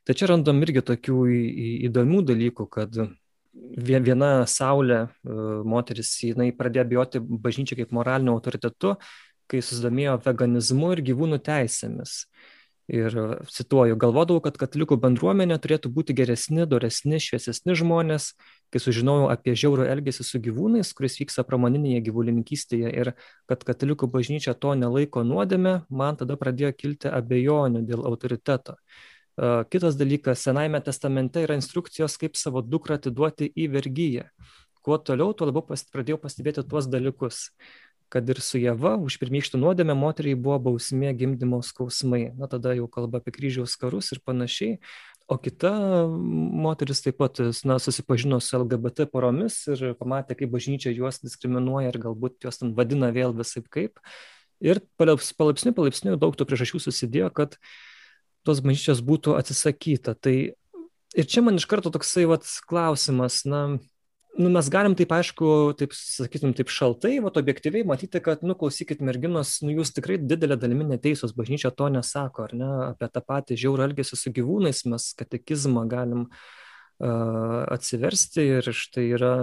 [0.03, 1.19] Tai čia randam irgi tokių
[1.89, 2.97] įdomių dalykų, kad
[3.53, 8.97] viena Saulė, moteris, jinai pradėjo bijoti bažnyčią kaip moraliniu autoritetu,
[9.47, 12.17] kai susidomėjo veganizmu ir gyvūnų teisėmis.
[12.91, 13.13] Ir
[13.47, 18.33] cituoju, galvodavau, kad katalikų bendruomenė turėtų būti geresni, doresni, šviesesni žmonės,
[18.75, 23.13] kai sužinojau apie žiaurų elgesį su gyvūnais, kuris vyksta pramoninėje gyvulininkystėje ir
[23.47, 28.75] kad katalikų bažnyčia to nelaiko nuodėme, man tada pradėjo kilti abejonių dėl autoriteto.
[29.71, 34.27] Kitas dalykas, Senajame testamente yra instrukcijos, kaip savo dukrą atiduoti į vergyją.
[34.83, 37.47] Kuo toliau, tuo labiau pradėjau pastebėti tuos dalykus
[38.13, 42.27] kad ir su Jėva už pirmykštį nuodėmę moteriai buvo bausmė gimdymo skausmai.
[42.37, 44.77] Na tada jau kalba apie kryžiaus karus ir panašiai.
[45.31, 45.71] O kita
[46.63, 51.99] moteris taip pat na, susipažino su LGBT poromis ir pamatė, kaip bažnyčia juos diskriminuoja ir
[52.05, 54.03] galbūt juos ten vadina vėl visai kaip.
[54.63, 57.57] Ir palaipsniui, palaipsniui daug tų priežasčių susidėjo, kad
[58.45, 60.13] tos bažnyčios būtų atsisakyta.
[60.19, 63.63] Tai ir čia man iš karto toksai vat, klausimas, na,
[64.37, 69.01] nu mes galim taip aišku taip sakytum taip šaltai vat objektyviai matyti kad nu klausykit
[69.05, 73.59] merginos nu jūs tikrai didele dalimi neteisios bažnyčia to nesako ar ne apie tą patį
[73.63, 79.33] žiaurų elgesį su gyvūnais mes katekizmą galim uh, atsiversti ir štai yra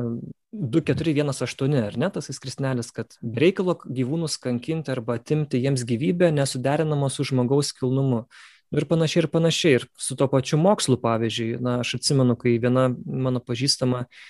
[0.51, 7.29] 2418 ar ne tas krisnelis kad reikalo gyvūnus kankinti arba atimti jiems gyvybę nesuderinama su
[7.31, 8.25] žmogaus kilnumu.
[8.71, 9.79] Ir panašiai ir panašiai.
[9.81, 14.29] Ir su tuo pačiu mokslu pavyzdžiui na aš atsimenu kai viena mano pažįstama uh,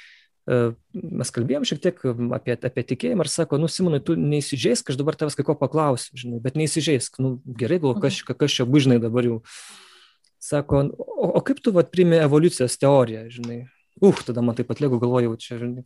[0.51, 2.01] mes kalbėjom šiek tiek
[2.37, 6.17] apie, apie tikėjimą ir sako, nu, Simonai, tu neįsižeisk, aš dabar tavęs kai ko paklausiu,
[6.19, 8.39] žinai, bet neįsižeisk, nu, gerai, gal kas, mhm.
[8.41, 9.41] kas čia bus, žinai, dabar jau.
[10.41, 13.61] Sako, o, o kaip tu, vad, primė evoliucijos teoriją, žinai?
[14.01, 15.85] Uh, tada man taip pat lėgu galvojau, čia, žinai,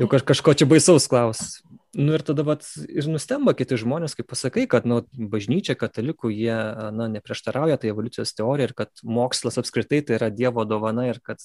[0.00, 1.60] jau kaž, kažko čia baisaus klaus.
[1.96, 4.98] Nu ir tada vat, ir nustemba kiti žmonės, kai pasakai, kad nu,
[5.32, 6.56] bažnyčia, katalikų, jie
[6.92, 11.40] na, neprieštarauja tai evoliucijos teorija ir kad mokslas apskritai tai yra Dievo dovana ir kad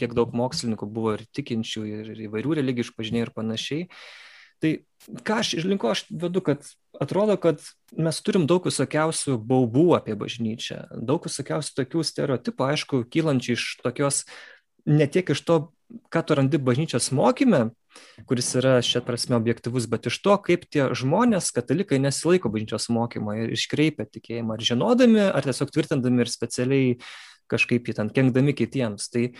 [0.00, 3.88] kiek daug mokslininkų buvo ir tikinčių, ir įvairių religijų išpažinėjų ir panašiai.
[4.64, 4.72] Tai
[5.28, 6.64] ką aš iš linko aš vedu, kad
[7.00, 7.60] atrodo, kad
[7.96, 14.24] mes turim daug visokiausių baubų apie bažnyčią, daug visokiausių tokių stereotipų, aišku, kylančių iš tokios,
[14.86, 15.58] ne tiek iš to,
[16.12, 17.70] ką tu randi bažnyčios mokyme,
[18.30, 23.34] kuris yra šią prasme objektivus, bet iš to, kaip tie žmonės, katalikai, nesilaiko bažnyčios mokymo
[23.38, 26.92] ir iškreipia tikėjimą, ar žinodami, ar tiesiog tvirtindami ir specialiai
[27.50, 29.10] kažkaip jį ten kenkdami kitiems.
[29.10, 29.30] Tai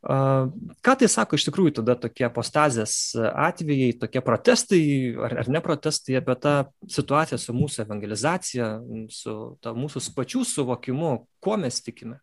[0.00, 0.48] Uh,
[0.80, 4.80] ką tai sako iš tikrųjų tada tokie apostazės atvejai, tokie protestai
[5.12, 6.54] ar, ar ne protestai apie tą
[6.88, 8.68] situaciją su mūsų evangelizacija,
[9.12, 11.10] su mūsų pačių suvokimu,
[11.44, 12.16] kuo mes tikime?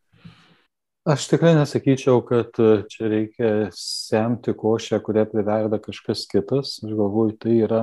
[1.07, 6.73] Aš tikrai nesakyčiau, kad e, čia reikia semti košę, kurią priverda kažkas kitas.
[6.83, 7.79] Aš galvoju, tai yra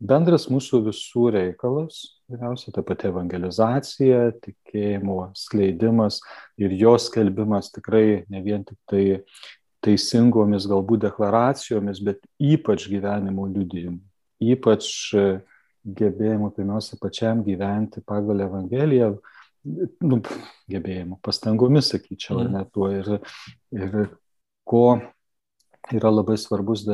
[0.00, 1.98] bendras mūsų visų reikalas.
[2.32, 6.22] Vyriausia, ta pati evangelizacija, tikėjimo skleidimas
[6.56, 9.04] ir jos skelbimas tikrai ne vien tik tai
[9.84, 14.00] teisingomis galbūt deklaracijomis, bet ypač gyvenimo liudijimu.
[14.48, 15.26] Ypač e,
[15.84, 19.18] gebėjimu pirmiausia pačiam gyventi pagal Evangeliją,
[19.64, 20.20] nu,
[20.72, 22.56] gebėjimų, pastangomis, sakyčiau, mm.
[22.56, 22.88] net tuo.
[22.94, 23.12] Ir,
[23.76, 23.98] ir
[24.68, 24.86] ko
[25.92, 26.84] yra labai, svarbus,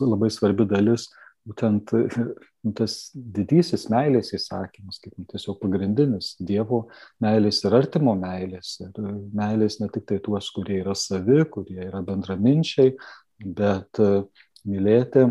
[0.00, 1.08] labai svarbi dalis,
[1.48, 6.86] būtent nu, tas didysis meilės įsakymas, kaip nu, tiesiog pagrindinis Dievo
[7.24, 8.76] meilės ir artimo meilės.
[8.84, 12.96] Ir meilės ne tik tai tuos, kurie yra savi, kurie yra bendraminčiai,
[13.44, 14.02] bet
[14.68, 15.28] mylėti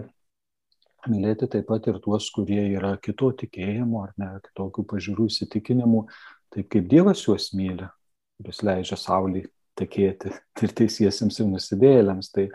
[1.08, 6.04] mylėti taip pat ir tuos, kurie yra kito tikėjimo ar ne, kitokių pažiūrų įsitikinimų,
[6.58, 7.86] taip kaip Dievas juos myli,
[8.38, 9.45] kuris leidžia Saulį
[9.78, 10.34] tekėti
[10.66, 12.32] ir teisiesiems ir nusidėlėms.
[12.34, 12.47] Tai,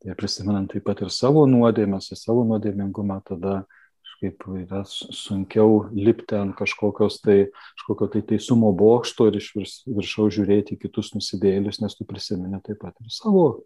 [0.00, 3.60] tai prisimenant taip pat ir savo nuodėmės, ir savo nuodėmingumą, tada
[4.00, 7.38] kažkaip yra sunkiau lipti ant kažkokios tai,
[7.80, 9.52] kažkokio tai teisumo bokšto ir iš
[9.88, 13.62] viršaus žiūrėti kitus nusidėlius, nes tu prisimeni taip pat ir savo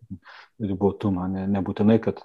[0.62, 1.26] ribotumą.
[1.32, 2.22] Ne, nebūtinai, kad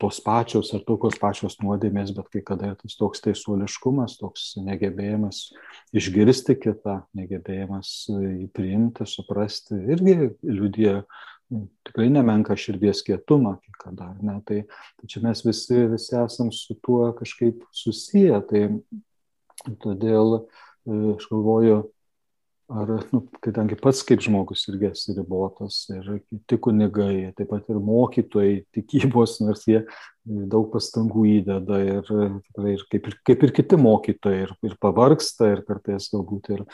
[0.00, 5.46] tos pačios ar tokios pačios nuodėmės, bet kai kada tas toks teisuoliškumas, toks negebėjimas
[5.96, 10.32] išgirsti kitą, negebėjimas jį priimti, suprasti, irgi
[11.50, 14.10] nu, tikrai nemenka širdies kietumą, kai kada.
[14.24, 14.38] Ne?
[14.46, 14.62] Tai,
[14.98, 18.40] tai čia mes visi, visi esam su tuo kažkaip susiję.
[18.50, 18.64] Tai
[19.82, 20.42] todėl e,
[21.14, 21.82] aš galvoju,
[22.68, 27.78] ar, nu, kadangi pats kaip žmogus irgi esi ribotas ir kiti kunigai, taip pat ir
[27.82, 29.84] mokytojai tikybos, nors jie
[30.26, 32.02] daug pastangų įdeda ir,
[32.48, 36.64] tikrai, ir, kaip, ir kaip ir kiti mokytojai ir, ir pavargsta ir kartais galbūt ir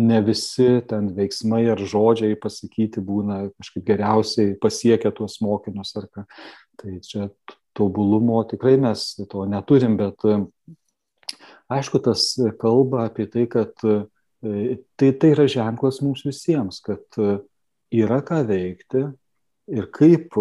[0.00, 6.24] ne visi ten veiksmai ar žodžiai pasakyti būna kažkaip geriausiai pasiekia tuos mokinius ar ką.
[6.80, 7.28] Tai čia
[7.76, 10.24] tobulumo tikrai mes to neturim, bet
[11.68, 13.76] aišku, tas kalba apie tai, kad
[14.40, 17.20] tai, tai yra ženklas mums visiems, kad
[17.90, 19.04] yra ką veikti
[19.70, 20.36] ir kaip,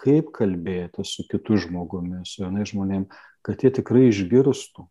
[0.00, 3.06] kaip kalbėti su kitu žmogumi, su jaunai žmonėm,
[3.44, 4.86] kad jie tikrai išgirstų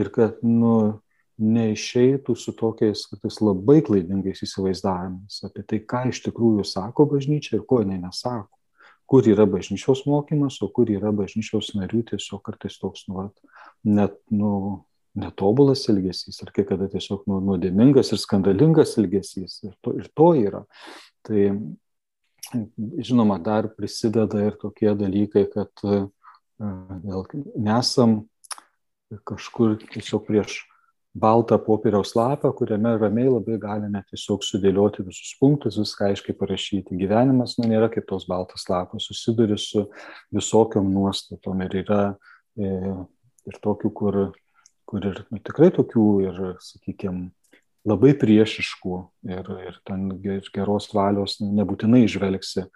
[0.00, 1.00] ir kad nu,
[1.40, 7.64] neišeitų su tokiais kartais labai klaidingais įsivaizdavimais apie tai, ką iš tikrųjų sako bažnyčia ir
[7.68, 8.52] ko jinai nesako.
[9.10, 13.24] Kur yra bažnyčios mokymas, o kur yra bažnyčios narių tiesiog kartais toks nu,
[13.88, 14.84] net, nu,
[15.18, 19.60] netobulas elgesys, ar kai kada tiesiog nu, nuodėmingas ir skandalingas elgesys.
[19.66, 20.64] Ir to, ir to yra.
[21.26, 21.46] Tai
[23.00, 25.84] žinoma, dar prisideda ir tokie dalykai, kad
[26.60, 27.24] vėl
[27.58, 28.20] nesam
[29.26, 30.60] kažkur tiesiog prieš
[31.14, 36.98] baltą popieriaus lapą, kuriame ramiai labai galime tiesiog sudėlioti visus punktus, viską aiškiai parašyti.
[37.00, 39.88] Gyvenimas nu, nėra kaip tos baltas lapas, susiduri su
[40.34, 42.02] visokiom nuostatom ir yra
[42.54, 42.70] e,
[43.50, 44.20] ir tokių, kur,
[44.90, 47.30] kur ir nu, tikrai tokių ir, sakykime,
[47.88, 48.96] labai priešiškų
[49.30, 50.10] ir, ir ten
[50.52, 52.66] geros valios nebūtinai išvelgsi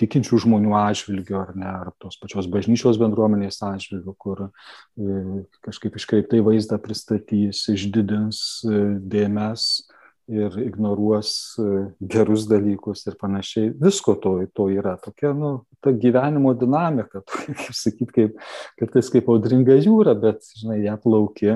[0.00, 6.40] tikinčių žmonių atžvilgiu ar ne, ar tos pačios bažnyčios bendruomenės atžvilgiu, kur e, kažkaip iškreiptai
[6.46, 9.86] vaizdą pristatys, išdidins e, dėmes
[10.28, 11.30] ir ignoruos
[11.62, 13.70] e, gerus dalykus ir panašiai.
[13.82, 14.96] Visko to, to yra.
[15.02, 15.52] Tokia, nu,
[15.82, 18.44] ta gyvenimo dinamika, tokia, kaip sakyt, kaip,
[18.80, 21.52] kartais kaip audringa jūra, bet, žinai, ją plauki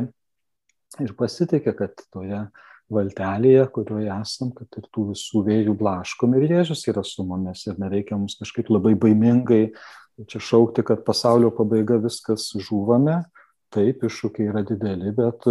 [1.01, 2.45] ir pasitikė, kad toje
[2.91, 7.79] valtelėje, kurioje esam, kad ir tų visų vėjų blaškom ir Jėzus yra su mumis ir
[7.79, 9.69] nereikia mums kažkaip labai baimingai
[10.29, 13.21] čia šaukti, kad pasaulio pabaiga viskas žūvame.
[13.71, 15.47] Taip, iššūkiai yra dideli, bet,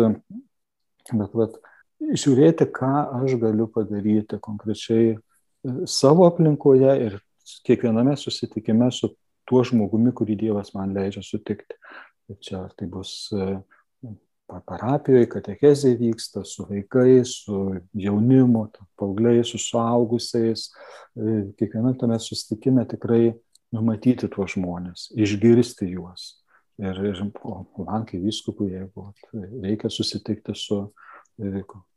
[1.07, 1.53] bet vat,
[2.00, 2.91] žiūrėti, ką
[3.22, 5.20] aš galiu padaryti konkrečiai e,
[5.89, 7.18] savo aplinkoje ir
[7.68, 9.14] kiekviename susitikime su
[9.50, 11.78] tuo žmogumi, kurį Dievas man leidžia sutikti.
[12.45, 13.58] Čia ar tai bus uh,
[14.66, 17.60] parapijoje katechezė vyksta su vaikais, su
[17.97, 18.68] jaunimu,
[19.00, 20.70] paaugliais, su suaugusiais.
[21.16, 23.34] E, kiekviename tame susitikime tikrai
[23.76, 26.36] numatyti tuos žmonės, išgirsti juos.
[26.80, 27.22] Ir, ir
[27.84, 29.10] man kaip vyskupui, jeigu
[29.66, 31.09] reikia susitikti su e,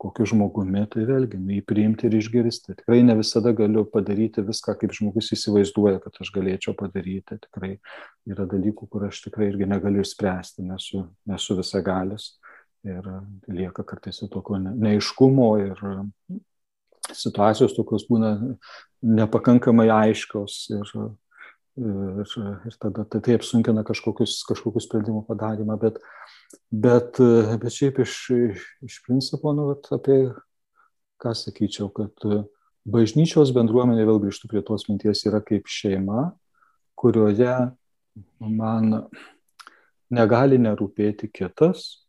[0.00, 2.76] kokiu žmogumi, tai vėlgi nu, jį priimti ir išgirsti.
[2.78, 7.40] Tikrai ne visada galiu padaryti viską, kaip žmogus įsivaizduoja, kad aš galėčiau padaryti.
[7.48, 7.72] Tikrai
[8.30, 12.36] yra dalykų, kur aš tikrai irgi negaliu išspręsti, nesu, nesu visagalis
[12.86, 13.06] ir
[13.46, 15.82] lieka kartais tokio neiškumo ir
[17.14, 18.32] situacijos tokios būna
[19.02, 20.94] nepakankamai aiškios ir,
[21.76, 22.32] ir,
[22.68, 26.00] ir tada tai, tai apsunkina kažkokius, kažkokius sprendimų padarimą, bet,
[26.70, 27.20] bet,
[27.62, 28.16] bet šiaip iš,
[28.84, 30.18] iš principo, nu, apie
[31.22, 32.26] ką sakyčiau, kad
[32.88, 36.32] bažnyčios bendruomenė, vėl grįžtų prie tos minties, yra kaip šeima,
[36.98, 37.54] kurioje
[38.42, 39.06] man
[40.12, 42.02] negali nerūpėti kitas,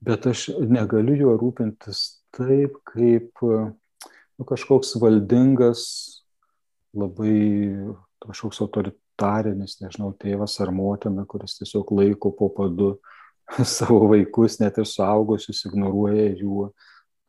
[0.00, 5.82] bet aš negaliu juo rūpintis taip, kaip nu, kažkoks valdingas,
[6.96, 7.36] labai
[8.26, 12.94] kažkoks autoritarinis, nežinau, tėvas ar motina, kuris tiesiog laiko po padu
[13.76, 16.70] savo vaikus, net ir suaugusius, ignoruoja jų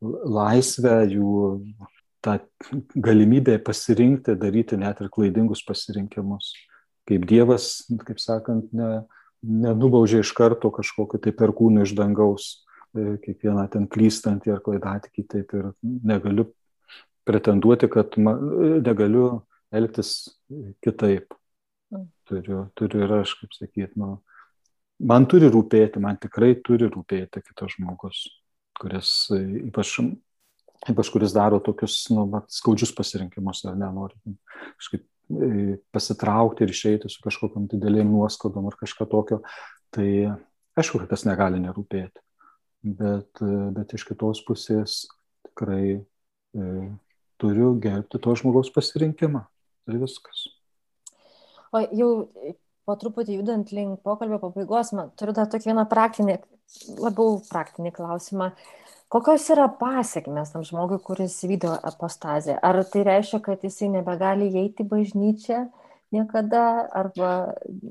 [0.01, 1.35] laisvę, jų
[2.21, 2.37] tą
[2.95, 6.53] galimybę pasirinkti, daryti net ir klaidingus pasirinkimus.
[7.09, 9.01] Kaip Dievas, kaip sakant, ne,
[9.41, 12.51] nenubaužė iš karto kažkokiu tai perkūnu iš dangaus
[12.93, 16.51] e, kiekvieną ten klystantį ar klaidatikį, taip ir negaliu
[17.25, 18.35] pretenduoti, kad ma,
[18.85, 20.15] negaliu elgtis
[20.83, 21.35] kitaip.
[21.91, 22.07] Mm.
[22.29, 24.15] Turiu, turiu ir aš, kaip sakyt, nu,
[25.03, 28.21] man turi rūpėti, man tikrai turi rūpėti kitas žmogus,
[28.79, 29.97] kuris ypač,
[30.91, 34.37] ypač kuris daro tokius nu, skaudžius pasirinkimus ar nenori
[34.79, 39.39] kažkaip E, pasitraukti ir išeiti su kažkokiam didelėm nuoskaudom ar kažką tokio,
[39.93, 40.07] tai
[40.79, 42.23] aišku, kad tas negali nerūpėti.
[42.99, 45.05] Bet, e, bet iš kitos pusės
[45.47, 46.65] tikrai e,
[47.41, 49.45] turiu gerbti to žmogaus pasirinkimą.
[49.87, 50.45] Tai viskas.
[51.71, 52.11] O jau
[52.85, 56.37] po truputį judant link pokalbio pabaigos, man turiu dar tokį vieną praktinį,
[56.99, 58.51] labiau praktinį klausimą.
[59.11, 62.55] Kokios yra pasiekmes tam žmogui, kuris vykdo apostazę?
[62.63, 65.65] Ar tai reiškia, kad jisai nebegali įeiti bažnyčią
[66.11, 67.31] niekada, arba...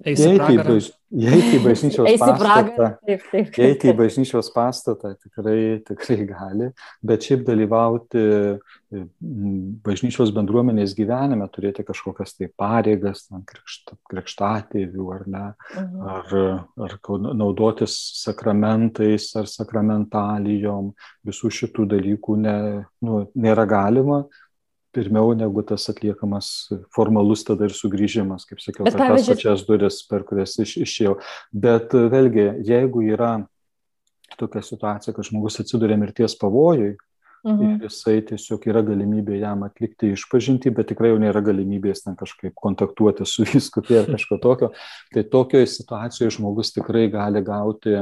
[0.05, 0.91] Eiti į, baž...
[1.65, 2.91] Bažnyčios pastatą.
[3.03, 3.57] Taip, taip.
[3.67, 6.69] Eiti į bažnyčios pastatą tikrai, tikrai gali,
[7.03, 8.23] bet šiaip dalyvauti
[8.91, 15.47] bažnyčios bendruomenės gyvenime, turėti kažkokias tai pareigas, krikšt, krikštatėvių ar ne,
[15.79, 16.05] mhm.
[16.15, 16.37] ar,
[16.87, 16.97] ar
[17.41, 20.93] naudotis sakramentais ar sakramentalijom,
[21.27, 22.57] visų šitų dalykų ne,
[23.07, 24.25] nu, nėra galima
[24.95, 30.25] pirmiau negu tas atliekamas formalus tada ir sugrįžimas, kaip sakiau, per tas pačias duris, per
[30.29, 31.19] kurias iš, išėjau.
[31.53, 33.37] Bet vėlgi, jeigu yra
[34.41, 36.97] tokia situacija, kad žmogus atsiduria mirties pavojui.
[37.41, 37.63] Mhm.
[37.81, 42.53] Ir jisai tiesiog yra galimybė jam atlikti išpažinti, bet tikrai jau nėra galimybės ten kažkaip
[42.53, 44.69] kontaktuoti su viskupė ar kažko tokio.
[45.15, 47.97] Tai tokioje situacijoje žmogus tikrai gali gauti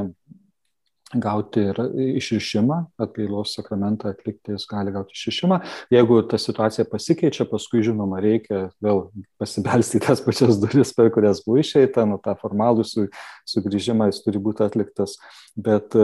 [1.17, 1.79] gauti ir
[2.19, 5.61] išrišimą, atgailos sakramentą atlikti, jis gali gauti išrišimą.
[5.95, 9.07] Jeigu ta situacija pasikeičia, paskui, žinoma, reikia vėl
[9.41, 13.07] pasibelsti į tas pačias duris, per kurias buvo išeita, nu tą formalų su,
[13.49, 15.17] sugrįžimą jis turi būti atliktas.
[15.57, 15.97] Bet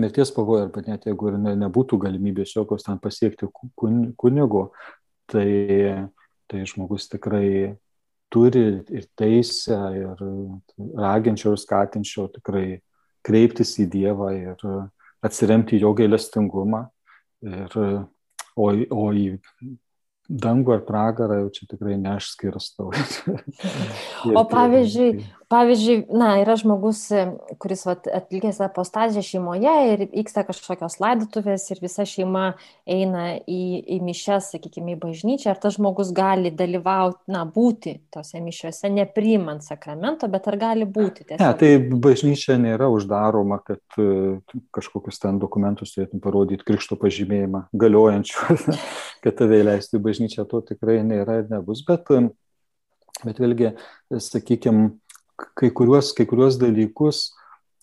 [0.00, 4.70] mirties pavojų, arba net jeigu ir ne, nebūtų galimybės jokios ten pasiekti kunigo,
[5.28, 6.08] tai,
[6.48, 7.76] tai žmogus tikrai
[8.32, 10.26] turi ir teisę, ir
[10.96, 12.80] raginčio, ir skatinčio tikrai
[13.26, 14.62] kreiptis į Dievą ir
[15.26, 16.86] atsiremti jo gailestingumą.
[17.46, 17.74] Ir,
[18.56, 19.26] o, o į
[20.28, 22.90] dangų ar pragarą jau čia tikrai ne aš skirstau.
[24.38, 25.22] o pavyzdžiui,
[25.52, 27.04] pavyzdžiui, na, yra žmogus,
[27.62, 32.46] kuris vat, atlikęs apostazę šeimoje ir vyksta kažkokios laidotuvės ir visa šeima
[32.82, 33.60] eina į,
[33.96, 39.62] į mišes, sakykime, į bažnyčią, ar tas žmogus gali dalyvauti, na, būti tose mišiuose, nepriimant
[39.66, 41.44] sakramento, bet ar gali būti tiesiog?
[41.44, 44.42] Ne, tai bažnyčia nėra uždaroma, kad uh,
[44.74, 48.58] kažkokius ten dokumentus turėtum parodyti krikšto pažymėjimą galiojančių,
[49.24, 52.08] kad tave įleistų į bažnyčią bažnyčia to tikrai nėra ir nebus, bet,
[53.24, 53.74] bet vėlgi,
[54.10, 54.94] sakykime,
[55.36, 57.28] kai kuriuos, kai kuriuos dalykus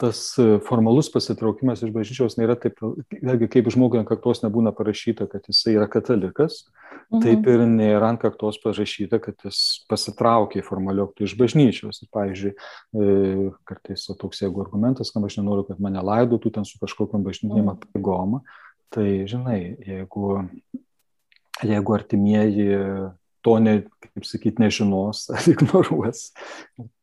[0.01, 0.33] tas
[0.65, 2.79] formalus pasitraukimas iš bažnyčios nėra taip,
[3.13, 6.63] vėlgi, kaip žmogui ant kaktos nebūna parašyta, kad jisai yra katalikas,
[7.11, 7.21] mhm.
[7.21, 12.01] taip ir nėra ant kaktos parašyta, kad jis pasitraukė formaliokti iš bažnyčios.
[12.01, 16.81] Ir, pavyzdžiui, e, kartais toks jeigu argumentas, kad aš nenoriu, kad mane laidotų ten su
[16.81, 17.77] kažkokiam bažnytiniam mhm.
[17.77, 18.41] apigom,
[18.93, 20.39] tai žinai, jeigu
[21.67, 22.69] jeigu artimieji
[23.43, 26.29] to, ne, kaip sakyti, nežinos ar ignoruos,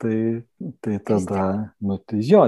[0.01, 0.17] tai,
[0.85, 1.45] tai tada,
[1.85, 2.41] nu, tai jo,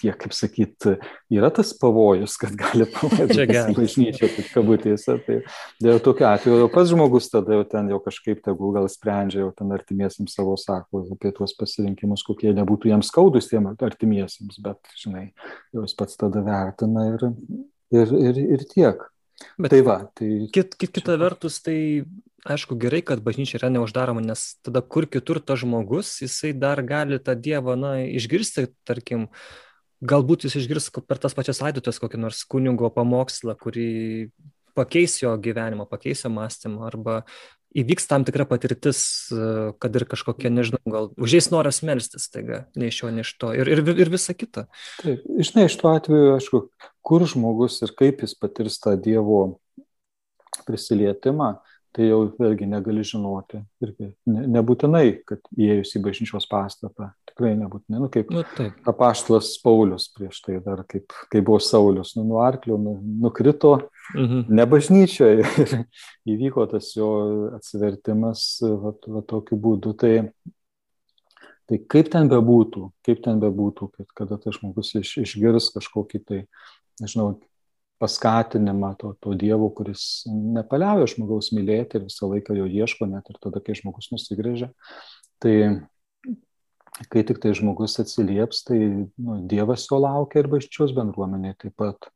[0.00, 0.96] jie, kaip sakyti,
[1.32, 5.16] yra tas pavojus, kad gali pamatyti bažnyčią, taip kabutėse.
[5.26, 5.38] Tai
[5.86, 9.52] dėl tokio atveju jau pats žmogus tada jau ten jau kažkaip tegul gal sprendžia, jau
[9.56, 15.28] ten artimiesiams savo sako apie tuos pasirinkimus, kokie nebūtų jiems skaudus tiem artimiesiams, bet, žinai,
[15.76, 17.30] jau jis pats tada vertina ir,
[17.94, 19.09] ir, ir, ir tiek.
[19.60, 20.50] Bet tai va, tai...
[20.52, 22.04] Kit, kit, kita vertus, tai
[22.48, 27.20] aišku gerai, kad bažnyčia yra neuždaroma, nes tada kur kitur tas žmogus, jisai dar gali
[27.20, 29.28] tą Dievą, na, išgirsti, tarkim,
[30.00, 33.90] galbūt jis išgirs per tas pačias laidotės kokį nors kunigo pamokslą, kurį
[34.76, 37.22] pakeis jo gyvenimą, pakeis jo mąstymą, arba
[37.76, 39.00] įvyks tam tikra patirtis,
[39.82, 43.52] kad ir kažkokia, nežinau, gal užės noras melstis, taiga, ne iš jo, ne iš to,
[43.56, 44.66] ir, ir, ir visa kita.
[45.02, 46.62] Taip, žinai, iš to atveju, aišku,
[47.06, 49.42] kur žmogus ir kaip jis patirs tą Dievo
[50.66, 51.54] prisilietimą,
[51.96, 53.60] tai jau vėlgi negali žinoti.
[53.82, 58.02] Irgi ne, nebūtinai, kad įėjus į bažnyčios pastatą, tikrai nebūtinai.
[58.04, 58.44] Nu, kaip nu,
[58.90, 63.76] apaštlas Paulius prieš tai dar, kaip, kaip buvo Saulis, nu, nuo arklio nu, nukrito,
[64.14, 64.46] mhm.
[64.54, 65.76] ne bažnyčioje ir
[66.36, 67.10] įvyko tas jo
[67.58, 69.96] atsivertimas va, va, tokiu būdu.
[70.00, 70.14] Tai,
[71.70, 76.44] tai kaip ten bebūtų, kaip ten bebūtų, kad kada tas žmogus iš, išgirs kažkokį tai
[77.00, 77.34] nežinau,
[78.00, 83.40] paskatinimą to, to Dievo, kuris nepaliauja žmogaus mylėti ir visą laiką jo ieško, net ir
[83.42, 84.70] tada, kai žmogus nusigrėžia.
[85.40, 85.56] Tai
[87.12, 92.10] kai tik tai žmogus atsilieps, tai nu, Dievas jo laukia ir bažčios bendruomenė taip pat.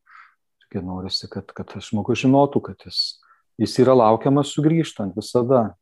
[0.75, 3.21] Ir norisi, kad, kad žmogus žinotų, kad jis,
[3.63, 5.77] jis yra laukiamas sugrįžtant visada,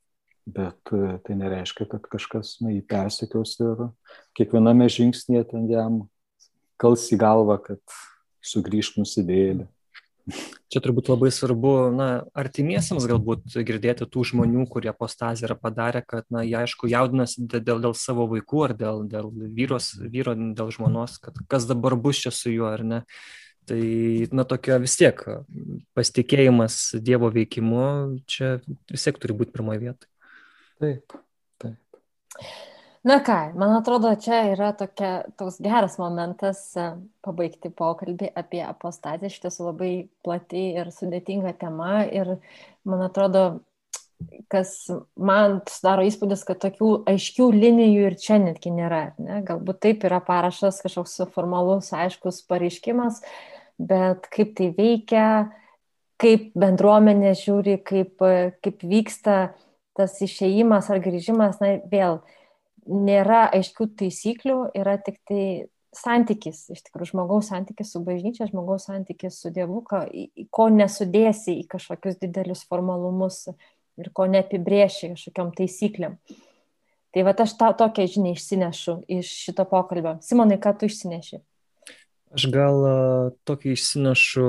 [0.44, 0.76] bet
[1.24, 3.86] tai nereiškia, kad kažkas na, jį persekios ir
[4.36, 5.96] kiekviename žingsnėje ten jam
[6.76, 7.80] kals į galvą, kad
[8.44, 9.64] sugrįžk nusidėlį.
[10.72, 12.06] Čia turbūt labai svarbu, na,
[12.38, 17.80] artimiesiams galbūt girdėti tų žmonių, kurie postazį yra padarę, kad, na, jie aišku jaudinasi dėl,
[17.82, 22.34] dėl savo vaikų ar dėl, dėl vyros, vyro, dėl žmonos, kad kas dabar bus čia
[22.34, 23.02] su juo ar ne.
[23.66, 23.82] Tai,
[24.34, 25.20] na, tokia vis tiek
[25.94, 27.84] pasitikėjimas Dievo veikimu
[28.30, 28.56] čia
[28.90, 30.10] vis tiek turi būti pirmoje vietoje.
[30.82, 31.18] Taip,
[31.62, 31.78] taip.
[33.02, 36.84] Na ką, man atrodo, čia yra tokia, toks geras momentas e,
[37.26, 39.26] pabaigti pokalbį apie apostaziją.
[39.26, 39.90] Iš tiesų labai
[40.22, 42.04] plati ir sudėtinga tema.
[42.06, 42.36] Ir
[42.86, 43.42] man atrodo,
[44.52, 44.76] kas
[45.18, 49.00] man sudaro įspūdis, kad tokių aiškių linijų ir čia netgi nėra.
[49.18, 49.40] Ne?
[49.48, 53.18] Galbūt taip yra parašas kažkoks formalus, aiškus pareiškimas,
[53.82, 55.24] bet kaip tai veikia,
[56.22, 58.22] kaip bendruomenė žiūri, kaip,
[58.62, 59.40] kaip vyksta
[59.98, 62.22] tas išėjimas ar grįžimas, na vėl
[62.86, 65.44] nėra aiškių taisyklių, yra tik tai
[65.92, 70.04] santykis, iš tikrųjų, žmogaus santykis su bažnyčia, žmogaus santykis su Dievu, ko,
[70.50, 73.44] ko nesudėsi į kažkokius didelius formalumus
[74.00, 76.16] ir ko neapibrieši kažkokiam taisyklėm.
[77.12, 80.16] Tai va aš tą tokią žinią išsinešu iš šito pokalbio.
[80.24, 81.42] Simonai, ką tu išsineši?
[82.32, 82.76] Aš gal
[83.44, 84.46] tokį išsinešu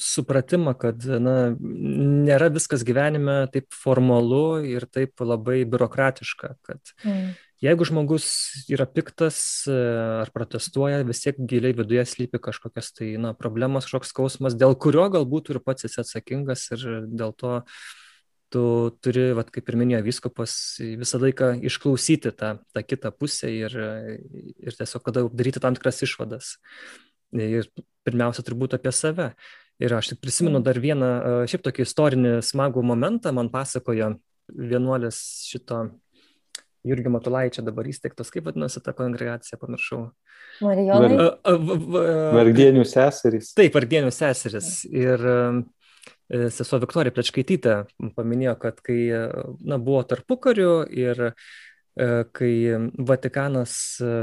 [0.00, 7.30] supratimą, kad na, nėra viskas gyvenime taip formalu ir taip labai biurokratiška, kad mm.
[7.64, 8.26] jeigu žmogus
[8.72, 9.40] yra piktas
[9.70, 15.08] ar protestuoja, vis tiek giliai viduje slypi kažkokias tai na, problemos, kažkoks skausmas, dėl kurio
[15.16, 17.62] galbūt ir pats esi atsakingas ir dėl to
[18.50, 18.62] tu
[19.02, 23.76] turi, vat, kaip ir minėjo viskupas, visą laiką išklausyti tą, tą kitą pusę ir,
[24.58, 26.56] ir tiesiog kada daryti tam tikras išvadas.
[27.38, 27.70] Ir
[28.06, 29.30] pirmiausia, turbūt apie save.
[29.80, 30.64] Ir aš tik prisimenu mm.
[30.66, 31.10] dar vieną,
[31.48, 34.12] šiaip tokį istorinį smagų momentą, man pasakojo
[34.50, 35.86] vienuolis šito
[36.84, 40.06] Jurgio Matulaičio dabar įsteigtos, kaip vadinasi ta kongregacija, pamiršau.
[40.64, 41.28] Marijonai.
[42.36, 43.52] Vargdienių seserys.
[43.56, 44.72] Taip, vargdienių seserys.
[44.88, 45.24] Ir
[46.30, 47.74] sesuo Viktorija Plečkaitytė
[48.16, 49.00] paminėjo, kad kai
[49.66, 51.32] na, buvo tarpukariu ir e,
[52.36, 52.54] kai
[53.10, 53.74] Vatikanas
[54.04, 54.14] e,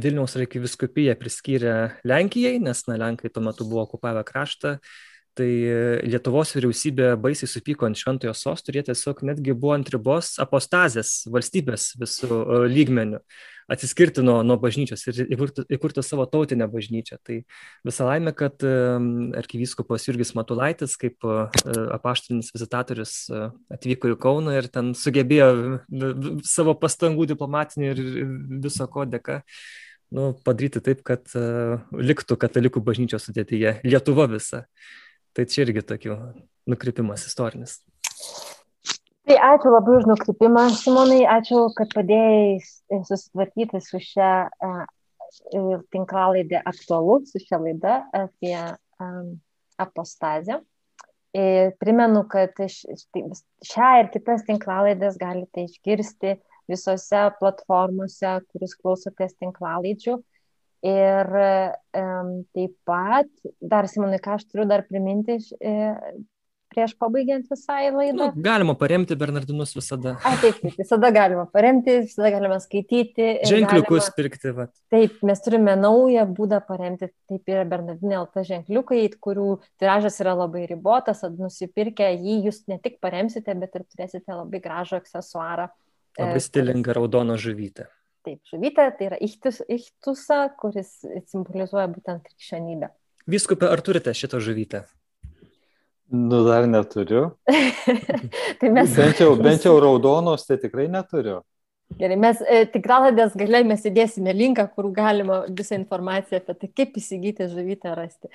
[0.00, 1.74] Vilniaus arkiviskupija priskyrė
[2.08, 4.78] Lenkijai, nes na, Lenkai tuo metu buvo okupavę kraštą,
[5.40, 5.50] tai
[6.06, 11.22] Lietuvos vyriausybė baisiai supyko ant šventojo sostų ir jie tiesiog netgi buvo ant ribos apostazės
[11.32, 13.24] valstybės visų lygmenių
[13.70, 17.18] atsiskirti nuo, nuo bažnyčios ir įkurti, įkurti savo tautinę bažnyčią.
[17.26, 17.36] Tai
[17.86, 18.64] visą laimę, kad
[19.38, 21.36] arkivyskupas Jurgis Matulaitis kaip e,
[21.94, 23.44] apaštalinis vizitatorius e,
[23.76, 25.50] atvyko į Kauną ir ten sugebėjo
[26.46, 28.02] savo pastangų diplomatinių ir
[28.66, 29.40] viso ko dėka
[30.16, 31.30] nu, padaryti taip, kad
[31.94, 34.64] liktų katalikų bažnyčios sudėtyje Lietuva visa.
[35.36, 36.16] Tai čia irgi tokių
[36.70, 37.78] nukrypimas istorinis.
[39.30, 42.58] Tai ačiū labai už nukrypimą, Simonai, ačiū, kad padėjai
[43.06, 44.88] susitvarkyti su šią uh,
[45.94, 48.56] tinklalaidę aktualu, su šią laidą apie
[49.78, 50.60] apostazę.
[51.34, 56.34] Ir primenu, kad šią ir kitas tinklalaidės galite išgirsti
[56.70, 60.18] visose platformose, kuris klausotės tinklalaidžių.
[60.80, 63.28] Ir um, taip pat,
[63.60, 65.36] dar Simonai, ką aš turiu dar priminti,
[66.70, 68.30] prieš pabaigiant visai laidą?
[68.30, 70.14] Nu, galima paremti Bernardinus visada.
[70.24, 73.28] A, taip, taip, visada galima paremti, visada galima skaityti.
[73.50, 74.16] Ženkliukus galima...
[74.18, 74.54] pirkti.
[74.56, 74.72] Vat.
[74.94, 79.50] Taip, mes turime naują būdą paremti, taip yra Bernardinė LT ženkliukai, kurių
[79.82, 84.62] tiražas yra labai ribotas, tad nusipirkę jį jūs ne tik paremsite, bet ir turėsite labai
[84.62, 85.70] gražų aksesuarą.
[86.18, 87.90] Labai stilingą raudoną žuvytę.
[88.26, 90.98] Taip, žuvytė tai yra ichtus, ichtusa, kuris
[91.30, 92.90] simbolizuoja būtent krikščionybę.
[93.30, 94.82] Viskupė, ar turite šitą žuvytę?
[96.10, 97.30] Nu, dar neturiu.
[98.60, 98.92] tai mes...
[98.96, 101.38] bent, jau, bent jau raudonos tai tikrai neturiu.
[101.98, 106.94] Gerai, mes e, tikradės galiai mes įdėsime linką, kur galima visą informaciją apie tai, kaip
[107.00, 108.30] įsigyti žuvytę rasti.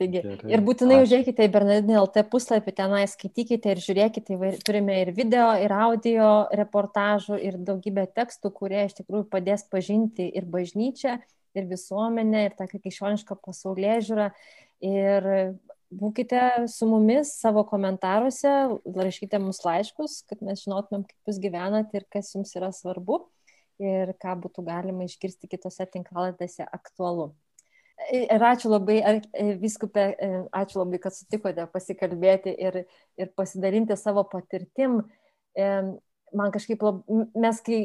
[0.00, 0.52] Taigi, Gerai.
[0.54, 1.08] ir būtinai Ačiū.
[1.08, 6.30] užėkite į Bernardinį LT puslapį, tenai skaitykite ir žiūrėkite, turime ir video, ir audio
[6.62, 11.18] reportažų, ir daugybę tekstų, kurie iš tikrųjų padės pažinti ir bažnyčią,
[11.58, 14.30] ir visuomenę, ir tą krikščionišką pasaulyje žiūrą.
[14.84, 15.26] Ir
[16.00, 18.52] būkite su mumis savo komentaruose,
[18.96, 23.22] rašykite mums laiškus, kad mes žinotumėm, kaip jūs gyvenate ir kas jums yra svarbu
[23.82, 27.32] ir ką būtų galima išgirsti kitose tinklaladėse aktualu.
[28.10, 32.80] Ir ačiū labai, e, viskupė, e, ačiū labai, kad sutikote pasikalbėti ir,
[33.16, 34.98] ir pasidalinti savo patirtim.
[35.54, 35.68] E,
[36.34, 37.04] man kažkaip, lab,
[37.38, 37.78] mes kai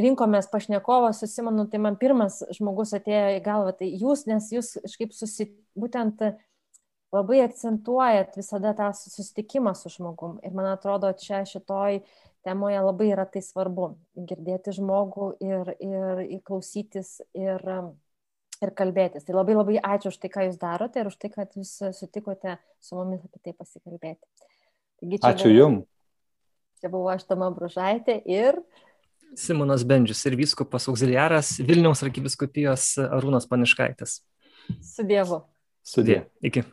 [0.00, 4.78] rinkomės pašnekovą su Simonu, tai man pirmas žmogus atėjo į galvą, tai jūs, nes jūs
[4.86, 6.24] kažkaip susi, būtent
[7.14, 10.38] labai akcentuojat visada tą susitikimą su žmogum.
[10.42, 12.00] Ir man atrodo, čia šitoj
[12.44, 13.94] temoje labai yra tai svarbu-
[14.30, 17.62] girdėti žmogų ir, ir įklausytis ir,
[18.62, 19.24] ir kalbėtis.
[19.24, 22.58] Tai labai labai ačiū už tai, ką jūs darote ir už tai, kad jūs sutikote
[22.80, 24.24] su mumis apie tai pasikalbėti.
[25.00, 25.86] Taigi, ačiū buvo, Jums.
[26.80, 28.62] Čia buvo aš Tama Bružaitė ir
[29.34, 34.20] Simonas Bendžius ir vyskupas auxiliaras Vilniaus arkiviskupijos Arūnas Paniškaitis.
[34.80, 35.42] Su Dievu.
[35.84, 36.24] Sudė.
[36.40, 36.64] Iki.